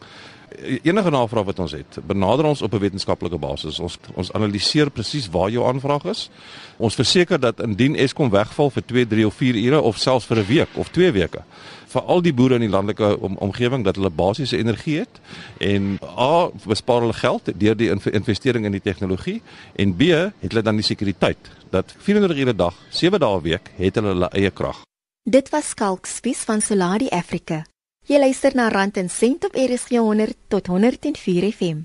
Enige 0.83 1.09
navraag 1.09 1.45
wat 1.45 1.59
ons 1.59 1.71
het, 1.71 1.97
benader 2.07 2.45
ons 2.45 2.61
op 2.61 2.73
'n 2.73 2.79
wetenskaplike 2.79 3.37
basis. 3.37 3.79
Ons 3.79 3.97
ons 4.13 4.31
analiseer 4.31 4.89
presies 4.89 5.29
waar 5.29 5.49
jou 5.49 5.67
aanvraag 5.67 6.05
is. 6.05 6.29
Ons 6.77 6.95
verseker 6.95 7.39
dat 7.39 7.59
indien 7.59 7.95
Eskom 7.95 8.29
wegval 8.29 8.69
vir 8.69 8.85
2, 8.85 9.07
3 9.07 9.25
of 9.25 9.33
4 9.33 9.55
ure 9.55 9.81
of 9.81 9.97
selfs 9.97 10.25
vir 10.25 10.37
'n 10.37 10.45
week 10.45 10.67
of 10.73 10.89
2 10.89 11.11
weke, 11.11 11.43
vir 11.87 12.01
al 12.01 12.21
die 12.21 12.33
boere 12.33 12.55
in 12.55 12.61
die 12.61 12.69
landelike 12.69 13.19
om, 13.19 13.37
omgewing 13.37 13.83
dat 13.83 13.95
hulle 13.95 14.09
basiese 14.09 14.57
energie 14.57 14.97
het 14.99 15.21
en 15.57 15.99
A 16.17 16.49
bespaar 16.65 17.01
hulle 17.01 17.13
geld 17.13 17.51
deur 17.59 17.75
die 17.75 17.89
investering 18.11 18.65
in 18.65 18.71
die 18.71 18.81
tegnologie 18.81 19.41
en 19.75 19.95
B 19.95 20.01
het 20.01 20.51
hulle 20.51 20.61
dan 20.61 20.75
die 20.75 20.85
sekuriteit 20.85 21.51
dat 21.69 21.95
24 21.97 22.37
ure 22.37 22.53
'n 22.53 22.57
dag, 22.57 22.75
7 22.89 23.19
dae 23.19 23.37
'n 23.37 23.41
week 23.41 23.71
het 23.77 23.95
hulle 23.95 24.07
hulle 24.07 24.29
eie 24.31 24.51
krag. 24.51 24.81
Dit 25.23 25.49
was 25.49 25.69
Skalk 25.69 26.05
Spies 26.05 26.43
van 26.47 26.61
Soladi 26.61 27.07
Africa. 27.09 27.63
Jy 28.07 28.21
luister 28.23 28.53
na 28.55 28.69
Rand 28.71 28.95
en 29.01 29.09
Sent 29.11 29.43
op 29.43 29.55
RSG 29.59 29.97
100 29.99 30.37
tot 30.47 30.67
104 30.71 31.43
FM. 31.51 31.81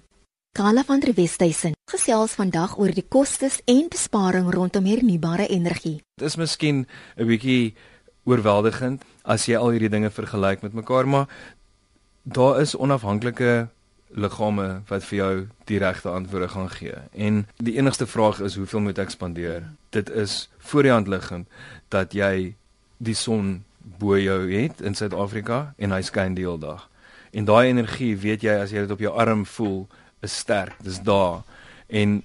Kala 0.55 0.85
van 0.87 1.01
der 1.03 1.17
Westhuizen 1.17 1.73
gesels 1.91 2.37
vandag 2.39 2.77
oor 2.79 2.93
die 2.95 3.03
kostes 3.03 3.57
en 3.67 3.89
besparing 3.91 4.47
rondom 4.55 4.87
hernubare 4.87 5.49
energie. 5.51 5.97
Dit 6.15 6.29
is 6.29 6.37
miskien 6.39 6.87
'n 7.17 7.27
bietjie 7.27 7.75
oorweldigend 8.23 9.03
as 9.25 9.47
jy 9.47 9.57
al 9.57 9.71
hierdie 9.75 9.91
dinge 9.91 10.11
vergelyk 10.11 10.63
met 10.63 10.73
mekaar, 10.73 11.09
maar 11.09 11.27
daar 12.23 12.61
is 12.61 12.77
onafhanklike 12.77 13.69
liggame 14.15 14.83
wat 14.89 15.05
vir 15.05 15.19
jou 15.19 15.49
die 15.65 15.79
regte 15.79 16.09
antwoorde 16.09 16.49
gaan 16.49 16.71
gee. 16.71 16.95
En 17.13 17.47
die 17.57 17.77
enigste 17.77 18.07
vraag 18.07 18.41
is 18.41 18.55
hoeveel 18.55 18.81
moet 18.81 18.99
ek 18.99 19.11
spandeer? 19.11 19.63
Dit 19.91 20.11
is 20.11 20.49
voor 20.59 20.83
die 20.83 20.93
hand 20.93 21.09
liggend 21.09 21.49
dat 21.89 22.13
jy 22.13 22.55
die 22.99 23.15
son 23.15 23.65
bo 23.99 24.19
jou 24.19 24.51
het 24.51 24.81
in 24.81 24.95
Suid-Afrika 24.95 25.75
en 25.79 25.91
hy 25.91 26.03
skyn 26.03 26.35
die 26.35 26.45
hele 26.47 26.59
dag. 26.59 26.89
En 27.33 27.45
daai 27.49 27.69
energie, 27.69 28.17
weet 28.17 28.43
jy, 28.43 28.55
as 28.61 28.73
jy 28.75 28.85
dit 28.85 28.91
op 28.91 29.01
jou 29.01 29.13
arm 29.17 29.47
voel, 29.47 29.87
is 30.21 30.37
sterk. 30.37 30.77
Dis 30.85 31.01
daar. 31.01 31.43
En 31.89 32.21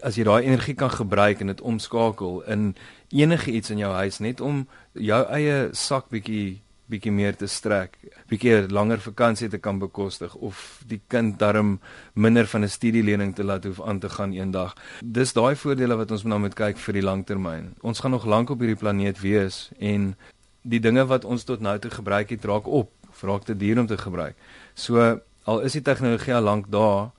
as 0.00 0.16
jy 0.16 0.24
daai 0.24 0.46
energie 0.46 0.74
kan 0.78 0.90
gebruik 0.90 1.42
en 1.42 1.52
dit 1.52 1.60
omskakel 1.60 2.40
in 2.48 2.72
enige 3.12 3.52
iets 3.52 3.70
in 3.70 3.82
jou 3.82 3.92
huis 3.92 4.18
net 4.24 4.40
om 4.40 4.64
jou 4.96 5.20
eie 5.28 5.68
sak 5.76 6.08
bietjie 6.08 6.62
bietjie 6.92 7.12
meer 7.14 7.36
te 7.38 7.48
strek, 7.48 7.94
bietjie 8.28 8.66
langer 8.72 9.00
vakansie 9.00 9.48
te 9.52 9.60
kan 9.62 9.78
bekostig 9.80 10.34
of 10.44 10.82
die 10.88 11.00
kind 11.12 11.38
darm 11.40 11.78
minder 12.14 12.46
van 12.46 12.64
'n 12.64 12.68
studielening 12.68 13.34
te 13.34 13.44
laat 13.44 13.64
hoef 13.64 13.80
aan 13.80 14.00
te 14.00 14.08
gaan 14.08 14.32
eendag. 14.32 14.74
Dis 15.00 15.32
daai 15.32 15.54
voordele 15.56 15.96
wat 15.96 16.10
ons 16.10 16.24
nou 16.24 16.38
moet 16.38 16.54
kyk 16.54 16.76
vir 16.76 16.94
die 16.94 17.02
langtermyn. 17.02 17.74
Ons 17.80 18.00
gaan 18.00 18.10
nog 18.10 18.26
lank 18.26 18.50
op 18.50 18.58
hierdie 18.60 18.76
planeet 18.76 19.20
wees 19.20 19.70
en 19.78 20.16
die 20.62 20.80
dinge 20.80 21.04
wat 21.10 21.24
ons 21.24 21.44
tot 21.44 21.60
nou 21.60 21.78
toe 21.78 21.90
gebruik 21.90 22.30
het 22.30 22.44
raak 22.44 22.66
op, 22.66 22.90
raak 23.22 23.44
te 23.44 23.56
duur 23.56 23.78
om 23.78 23.86
te 23.86 23.98
gebruik. 23.98 24.34
So 24.74 25.20
al 25.44 25.60
is 25.66 25.76
die 25.78 25.82
tegnologie 25.82 26.34
al 26.34 26.42
lank 26.42 26.70
daar, 26.70 27.10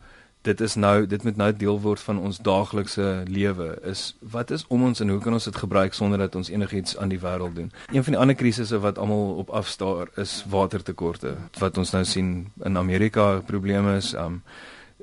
dit 0.43 0.61
is 0.61 0.75
nou 0.75 1.05
dit 1.07 1.23
moet 1.23 1.37
nou 1.39 1.49
deel 1.55 1.79
word 1.79 2.01
van 2.03 2.19
ons 2.19 2.39
daaglikse 2.43 3.23
lewe. 3.27 3.69
Is 3.87 4.15
wat 4.19 4.51
is 4.51 4.65
om 4.67 4.83
ons 4.83 4.99
en 4.99 5.13
hoe 5.13 5.19
kan 5.23 5.35
ons 5.35 5.47
dit 5.47 5.55
gebruik 5.55 5.95
sonder 5.95 6.19
dat 6.19 6.35
ons 6.35 6.51
enigiets 6.51 6.97
aan 6.97 7.13
die 7.13 7.19
wêreld 7.19 7.55
doen? 7.55 7.71
Een 7.91 8.03
van 8.03 8.17
die 8.17 8.21
ander 8.21 8.35
krisisse 8.35 8.79
wat 8.83 8.99
almal 8.99 9.37
op 9.43 9.53
afstaar 9.55 10.11
is 10.19 10.41
watertekorte. 10.51 11.35
Wat 11.59 11.77
ons 11.77 11.93
nou 11.95 12.03
sien 12.03 12.33
in 12.63 12.77
Amerika 12.77 13.39
probleme 13.47 13.95
is, 14.01 14.13
um 14.13 14.41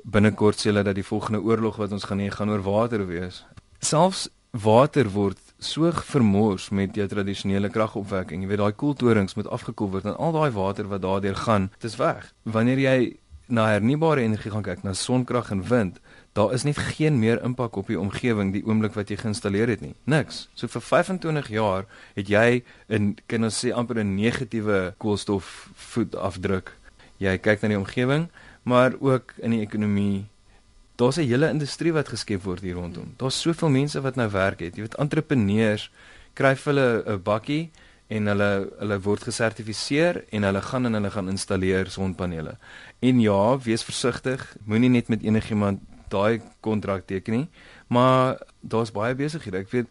binnekort 0.01 0.57
sê 0.57 0.69
hulle 0.69 0.85
dat 0.85 0.97
die 0.97 1.05
volgende 1.05 1.41
oorlog 1.45 1.77
wat 1.77 1.91
ons 1.93 2.05
gaan 2.09 2.21
hê 2.21 2.29
gaan 2.33 2.49
oor 2.49 2.63
water 2.65 3.05
wees. 3.09 3.43
Selfs 3.81 4.29
water 4.51 5.09
word 5.09 5.37
so 5.61 5.91
vermors 5.91 6.69
met 6.69 6.95
jou 6.97 7.07
tradisionele 7.07 7.69
kragopwekking. 7.69 8.41
Jy 8.41 8.49
weet 8.49 8.61
daai 8.63 8.73
koeltorings 8.73 9.37
moet 9.37 9.49
afgekoel 9.53 9.91
word 9.93 10.07
en 10.09 10.17
al 10.17 10.33
daai 10.33 10.51
water 10.55 10.89
wat 10.89 11.03
daardeur 11.05 11.37
gaan, 11.45 11.69
dit 11.77 11.91
is 11.91 11.99
weg. 12.01 12.31
Wanneer 12.43 12.81
jy 12.81 12.97
na 13.51 13.67
hernubare 13.67 14.23
energie 14.23 14.51
gaan 14.51 14.65
kyk, 14.65 14.83
na 14.83 14.93
sonkrag 14.95 15.51
en 15.51 15.61
wind, 15.67 15.99
daar 16.33 16.53
is 16.55 16.63
net 16.63 16.79
geen 16.95 17.19
meer 17.19 17.41
impak 17.43 17.75
op 17.77 17.91
die 17.91 17.99
omgewing 17.99 18.53
die 18.55 18.63
oomblik 18.65 18.95
wat 18.95 19.11
jy 19.11 19.19
geïnstalleer 19.19 19.69
het 19.69 19.83
nie. 19.83 19.93
Niks. 20.09 20.45
So 20.55 20.71
vir 20.71 20.81
25 20.87 21.51
jaar 21.51 21.87
het 22.15 22.31
jy 22.31 22.63
in 22.87 23.13
kan 23.27 23.43
ons 23.43 23.59
sê 23.59 23.73
amper 23.75 23.99
'n 23.99 24.15
negatiewe 24.15 24.95
koolstofvoetafdruk. 24.97 26.71
Jy 27.19 27.37
kyk 27.37 27.61
na 27.61 27.67
die 27.67 27.77
omgewing, 27.77 28.29
maar 28.63 28.93
ook 28.99 29.33
in 29.37 29.51
die 29.51 29.61
ekonomie 29.61 30.30
daar's 31.01 31.17
'n 31.17 31.27
hele 31.27 31.49
industrie 31.49 31.93
wat 31.93 32.13
geskep 32.13 32.43
word 32.43 32.61
hier 32.61 32.75
rondom. 32.75 33.13
Daar's 33.17 33.41
soveel 33.41 33.69
mense 33.69 34.01
wat 34.01 34.15
nou 34.15 34.29
werk 34.29 34.59
het. 34.59 34.75
Jy 34.75 34.81
weet 34.81 34.95
entrepreneurs 34.95 35.91
kry 36.33 36.55
hulle 36.63 37.03
'n 37.05 37.21
bakkie 37.23 37.71
en 38.07 38.27
hulle 38.27 38.51
hulle 38.79 38.97
word 38.99 39.23
gesertifiseer 39.23 40.23
en 40.29 40.43
hulle 40.43 40.61
gaan 40.61 40.85
en 40.85 40.93
hulle 40.93 41.11
gaan 41.11 41.29
installeer 41.29 41.89
sonpanele. 41.89 42.57
En 42.99 43.19
ja, 43.19 43.57
wees 43.57 43.83
versigtig, 43.83 44.55
moenie 44.65 44.89
net 44.89 45.07
met 45.07 45.23
enigiemand 45.23 45.79
daai 46.09 46.41
kontrak 46.59 47.07
teken 47.07 47.33
nie, 47.33 47.47
maar 47.87 48.39
daar's 48.59 48.91
baie 48.91 49.15
besighede. 49.15 49.57
Ek 49.63 49.71
weet 49.71 49.87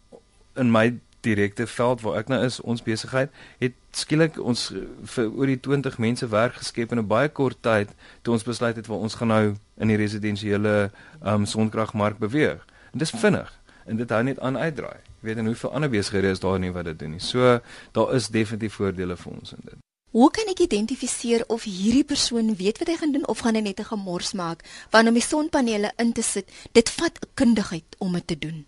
in 0.56 0.70
my 0.70 1.00
direkte 1.20 1.66
veld 1.66 2.00
waar 2.00 2.18
ek 2.20 2.28
nou 2.28 2.38
is, 2.44 2.60
ons 2.60 2.82
besigheid, 2.82 3.30
het 3.58 3.74
skielik 3.96 4.38
ons 4.38 4.70
vir 5.14 5.30
oor 5.30 5.50
die 5.50 5.60
20 5.60 5.98
mense 5.98 6.28
werk 6.30 6.58
geskep 6.60 6.92
in 6.92 6.98
'n 6.98 7.06
baie 7.06 7.28
kort 7.28 7.62
tyd 7.62 7.88
toe 8.22 8.34
ons 8.34 8.44
besluit 8.44 8.76
het 8.76 8.86
waar 8.86 8.98
ons 8.98 9.14
gaan 9.14 9.28
nou 9.28 9.54
in 9.76 9.88
die 9.88 9.96
residensiële 9.96 10.90
um 11.22 11.46
sonkragmark 11.46 12.18
beweeg. 12.18 12.66
En 12.92 12.98
dis 12.98 13.10
vinnig 13.10 13.60
en 13.86 13.96
dit 13.96 14.10
hou 14.10 14.22
net 14.22 14.38
aan 14.40 14.58
uitdraai. 14.58 15.00
Jy 15.20 15.28
weet 15.28 15.36
en 15.36 15.46
hoeveel 15.46 15.72
ander 15.72 15.90
besighede 15.90 16.30
is 16.30 16.40
daar 16.40 16.58
nie 16.58 16.72
wat 16.72 16.84
dit 16.84 16.98
doen 16.98 17.10
nie. 17.10 17.20
So 17.20 17.60
daar 17.92 18.14
is 18.14 18.28
definitief 18.28 18.74
voordele 18.74 19.16
vir 19.16 19.32
ons 19.32 19.52
in 19.52 19.64
dit. 19.64 19.78
Hoe 20.10 20.30
kan 20.30 20.48
ek 20.50 20.58
identifiseer 20.58 21.44
of 21.46 21.62
hierdie 21.62 22.04
persoon 22.04 22.54
weet 22.56 22.78
wat 22.78 22.88
hy 22.88 22.96
gaan 22.96 23.12
doen 23.12 23.26
of 23.26 23.38
gaan 23.38 23.54
hy 23.54 23.60
net 23.60 23.80
'n 23.80 23.84
gemors 23.84 24.32
maak 24.32 24.64
wanneer 24.90 25.12
om 25.12 25.18
die 25.18 25.28
sonpanele 25.28 25.92
in 25.96 26.12
te 26.12 26.22
sit? 26.22 26.50
Dit 26.72 26.90
vat 26.90 27.18
kundigheid 27.34 27.96
om 27.98 28.12
dit 28.12 28.26
te 28.26 28.38
doen 28.38 28.66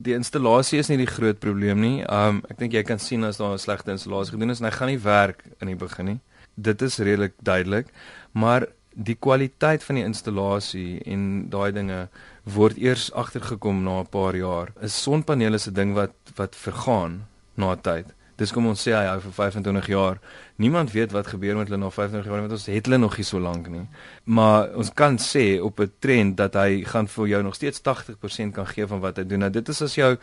die 0.00 0.16
installasie 0.16 0.80
is 0.80 0.88
nie 0.88 0.98
die 1.00 1.10
groot 1.10 1.40
probleem 1.42 1.80
nie. 1.82 1.96
Um 2.08 2.40
ek 2.50 2.58
dink 2.62 2.74
jy 2.76 2.82
kan 2.88 3.00
sien 3.02 3.24
as 3.24 3.40
daar 3.40 3.52
'n 3.54 3.58
slegte 3.58 3.92
installasie 3.92 4.34
gedoen 4.34 4.50
is 4.50 4.60
en 4.60 4.68
hy 4.70 4.74
gaan 4.76 4.88
nie 4.88 5.04
werk 5.04 5.44
in 5.60 5.68
die 5.68 5.76
begin 5.76 6.06
nie. 6.06 6.20
Dit 6.56 6.82
is 6.82 6.98
redelik 6.98 7.34
duidelik, 7.42 7.86
maar 8.32 8.66
die 8.94 9.14
kwaliteit 9.14 9.82
van 9.84 9.96
die 9.96 10.04
installasie 10.04 11.00
en 11.06 11.48
daai 11.50 11.72
dinge 11.72 12.08
word 12.44 12.76
eers 12.78 13.12
agtergekom 13.12 13.84
na 13.84 14.00
'n 14.00 14.06
paar 14.06 14.34
jaar. 14.34 14.72
'n 14.82 14.88
Sonpaneel 14.88 15.54
is 15.54 15.68
'n 15.68 15.74
ding 15.74 15.94
wat 15.94 16.14
wat 16.36 16.56
vergaan 16.56 17.26
na 17.56 17.76
tyd. 17.76 18.06
Dis 18.40 18.54
kom 18.56 18.70
ons 18.70 18.80
sê 18.80 18.94
hy 18.96 19.04
hou 19.04 19.18
vir 19.26 19.32
25 19.36 19.88
jaar. 19.92 20.20
Niemand 20.56 20.94
weet 20.94 21.12
wat 21.12 21.28
gebeur 21.28 21.58
met 21.58 21.68
hulle 21.68 21.80
na 21.82 21.90
25 21.92 22.28
jaar 22.30 22.40
want 22.40 22.54
ons 22.56 22.68
het 22.72 22.86
hulle 22.88 22.98
nog 23.02 23.18
nie 23.20 23.26
so 23.28 23.40
lank 23.40 23.68
nie. 23.68 23.84
Maar 24.24 24.70
ons 24.80 24.92
kan 24.96 25.18
sê 25.20 25.60
op 25.60 25.80
'n 25.80 25.92
trend 26.00 26.36
dat 26.36 26.54
hy 26.54 26.84
gaan 26.84 27.08
vir 27.08 27.26
jou 27.28 27.42
nog 27.42 27.54
steeds 27.54 27.82
80% 27.82 28.54
kan 28.54 28.66
gee 28.66 28.86
van 28.86 29.00
wat 29.00 29.16
hy 29.16 29.24
doen. 29.24 29.38
Nou 29.38 29.50
dit 29.50 29.68
is 29.68 29.82
as 29.82 29.94
jou 29.94 30.16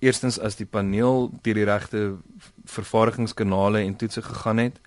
eerstens 0.00 0.40
as 0.40 0.56
die 0.56 0.66
paneel 0.66 1.30
deur 1.42 1.54
die 1.54 1.64
regte 1.64 2.16
vervaardigingskanale 2.64 3.78
en 3.78 3.96
toetse 3.96 4.22
gegaan 4.22 4.58
het. 4.58 4.80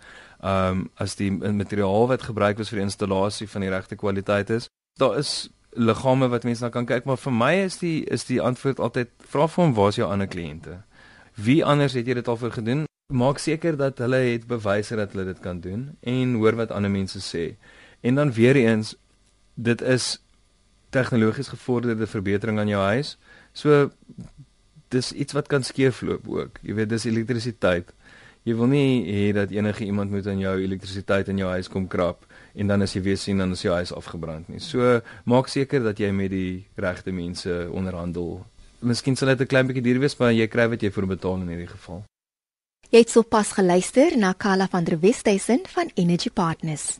Ehm 0.44 0.72
um, 0.72 0.90
as 0.96 1.16
die 1.16 1.32
materiaal 1.32 2.08
wat 2.08 2.22
gebruik 2.22 2.60
is 2.60 2.70
vir 2.70 2.80
die 2.80 2.88
installasie 2.90 3.48
van 3.50 3.62
die 3.62 3.70
regte 3.70 3.96
kwaliteit 3.96 4.50
is. 4.50 4.68
Daar 5.00 5.18
is 5.18 5.50
liggame 5.76 6.28
wat 6.28 6.44
mense 6.44 6.64
na 6.64 6.70
kan 6.70 6.86
kyk, 6.86 7.06
maar 7.06 7.18
vir 7.18 7.32
my 7.32 7.54
is 7.54 7.78
die 7.78 8.04
is 8.04 8.26
die 8.26 8.42
antwoord 8.42 8.80
altyd 8.80 9.10
vra 9.32 9.48
vir 9.48 9.64
hom 9.64 9.74
waar 9.74 9.90
is 9.90 9.96
jou 9.96 10.12
ander 10.12 10.28
kliënte? 10.28 10.84
Wie 11.36 11.66
anders 11.66 11.94
het 11.94 12.08
jy 12.08 12.16
dit 12.16 12.28
al 12.32 12.38
vir 12.40 12.54
gedoen? 12.56 12.84
Maak 13.14 13.42
seker 13.44 13.76
dat 13.78 14.00
hulle 14.00 14.22
het 14.24 14.48
bewyse 14.48 14.96
dat 14.96 15.12
hulle 15.12 15.26
dit 15.28 15.40
kan 15.44 15.60
doen 15.60 15.90
en 16.02 16.38
hoor 16.40 16.56
wat 16.56 16.72
ander 16.72 16.92
mense 16.92 17.20
sê. 17.20 17.58
En 18.02 18.16
dan 18.16 18.32
weer 18.34 18.56
eens 18.56 18.96
dit 19.54 19.82
is 19.82 20.16
tegnologies 20.90 21.52
gevorderde 21.52 22.08
verbetering 22.08 22.60
aan 22.60 22.72
jou 22.72 22.82
huis. 22.82 23.18
So 23.54 23.92
dis 24.88 25.12
iets 25.12 25.36
wat 25.36 25.52
kan 25.52 25.64
skeefloop 25.64 26.28
ook. 26.28 26.64
Jy 26.64 26.80
weet 26.80 26.90
dis 26.90 27.06
elektrisiteit. 27.06 27.92
Jy 28.46 28.56
wil 28.56 28.72
nie 28.72 29.04
hê 29.10 29.30
dat 29.36 29.52
enige 29.52 29.86
iemand 29.86 30.12
moet 30.14 30.28
aan 30.28 30.40
jou 30.40 30.56
elektrisiteit 30.62 31.28
in 31.34 31.42
jou 31.42 31.50
huis 31.50 31.68
kom 31.68 31.88
krap 31.88 32.24
en 32.54 32.68
dan 32.72 32.86
as 32.86 32.94
jy 32.96 33.02
weer 33.02 33.18
sien 33.18 33.42
dan 33.42 33.52
is 33.52 33.64
jou 33.66 33.74
huis 33.76 33.92
afgebrand 33.94 34.48
nie. 34.48 34.62
So 34.64 35.02
maak 35.26 35.50
seker 35.52 35.84
dat 35.84 36.00
jy 36.00 36.12
met 36.16 36.32
die 36.32 36.66
regte 36.80 37.12
mense 37.12 37.66
onderhandel 37.72 38.46
miskien 38.86 39.16
sal 39.16 39.34
dit 39.34 39.42
'n 39.42 39.48
klein 39.48 39.68
bietjie 39.68 39.84
duur 39.84 40.00
wees, 40.00 40.18
maar 40.18 40.32
jy 40.32 40.48
kry 40.48 40.70
wat 40.70 40.82
jy 40.82 40.92
vir 40.92 41.08
betaal 41.08 41.42
in 41.42 41.48
hierdie 41.48 41.74
geval. 41.74 42.04
Jy 42.90 43.00
het 43.00 43.10
sopas 43.10 43.52
geluister 43.52 44.18
na 44.18 44.34
Kala 44.34 44.68
van 44.68 44.84
der 44.84 45.00
Westhuizen 45.00 45.62
van 45.68 45.92
Energy 45.96 46.30
Partners. 46.30 47.00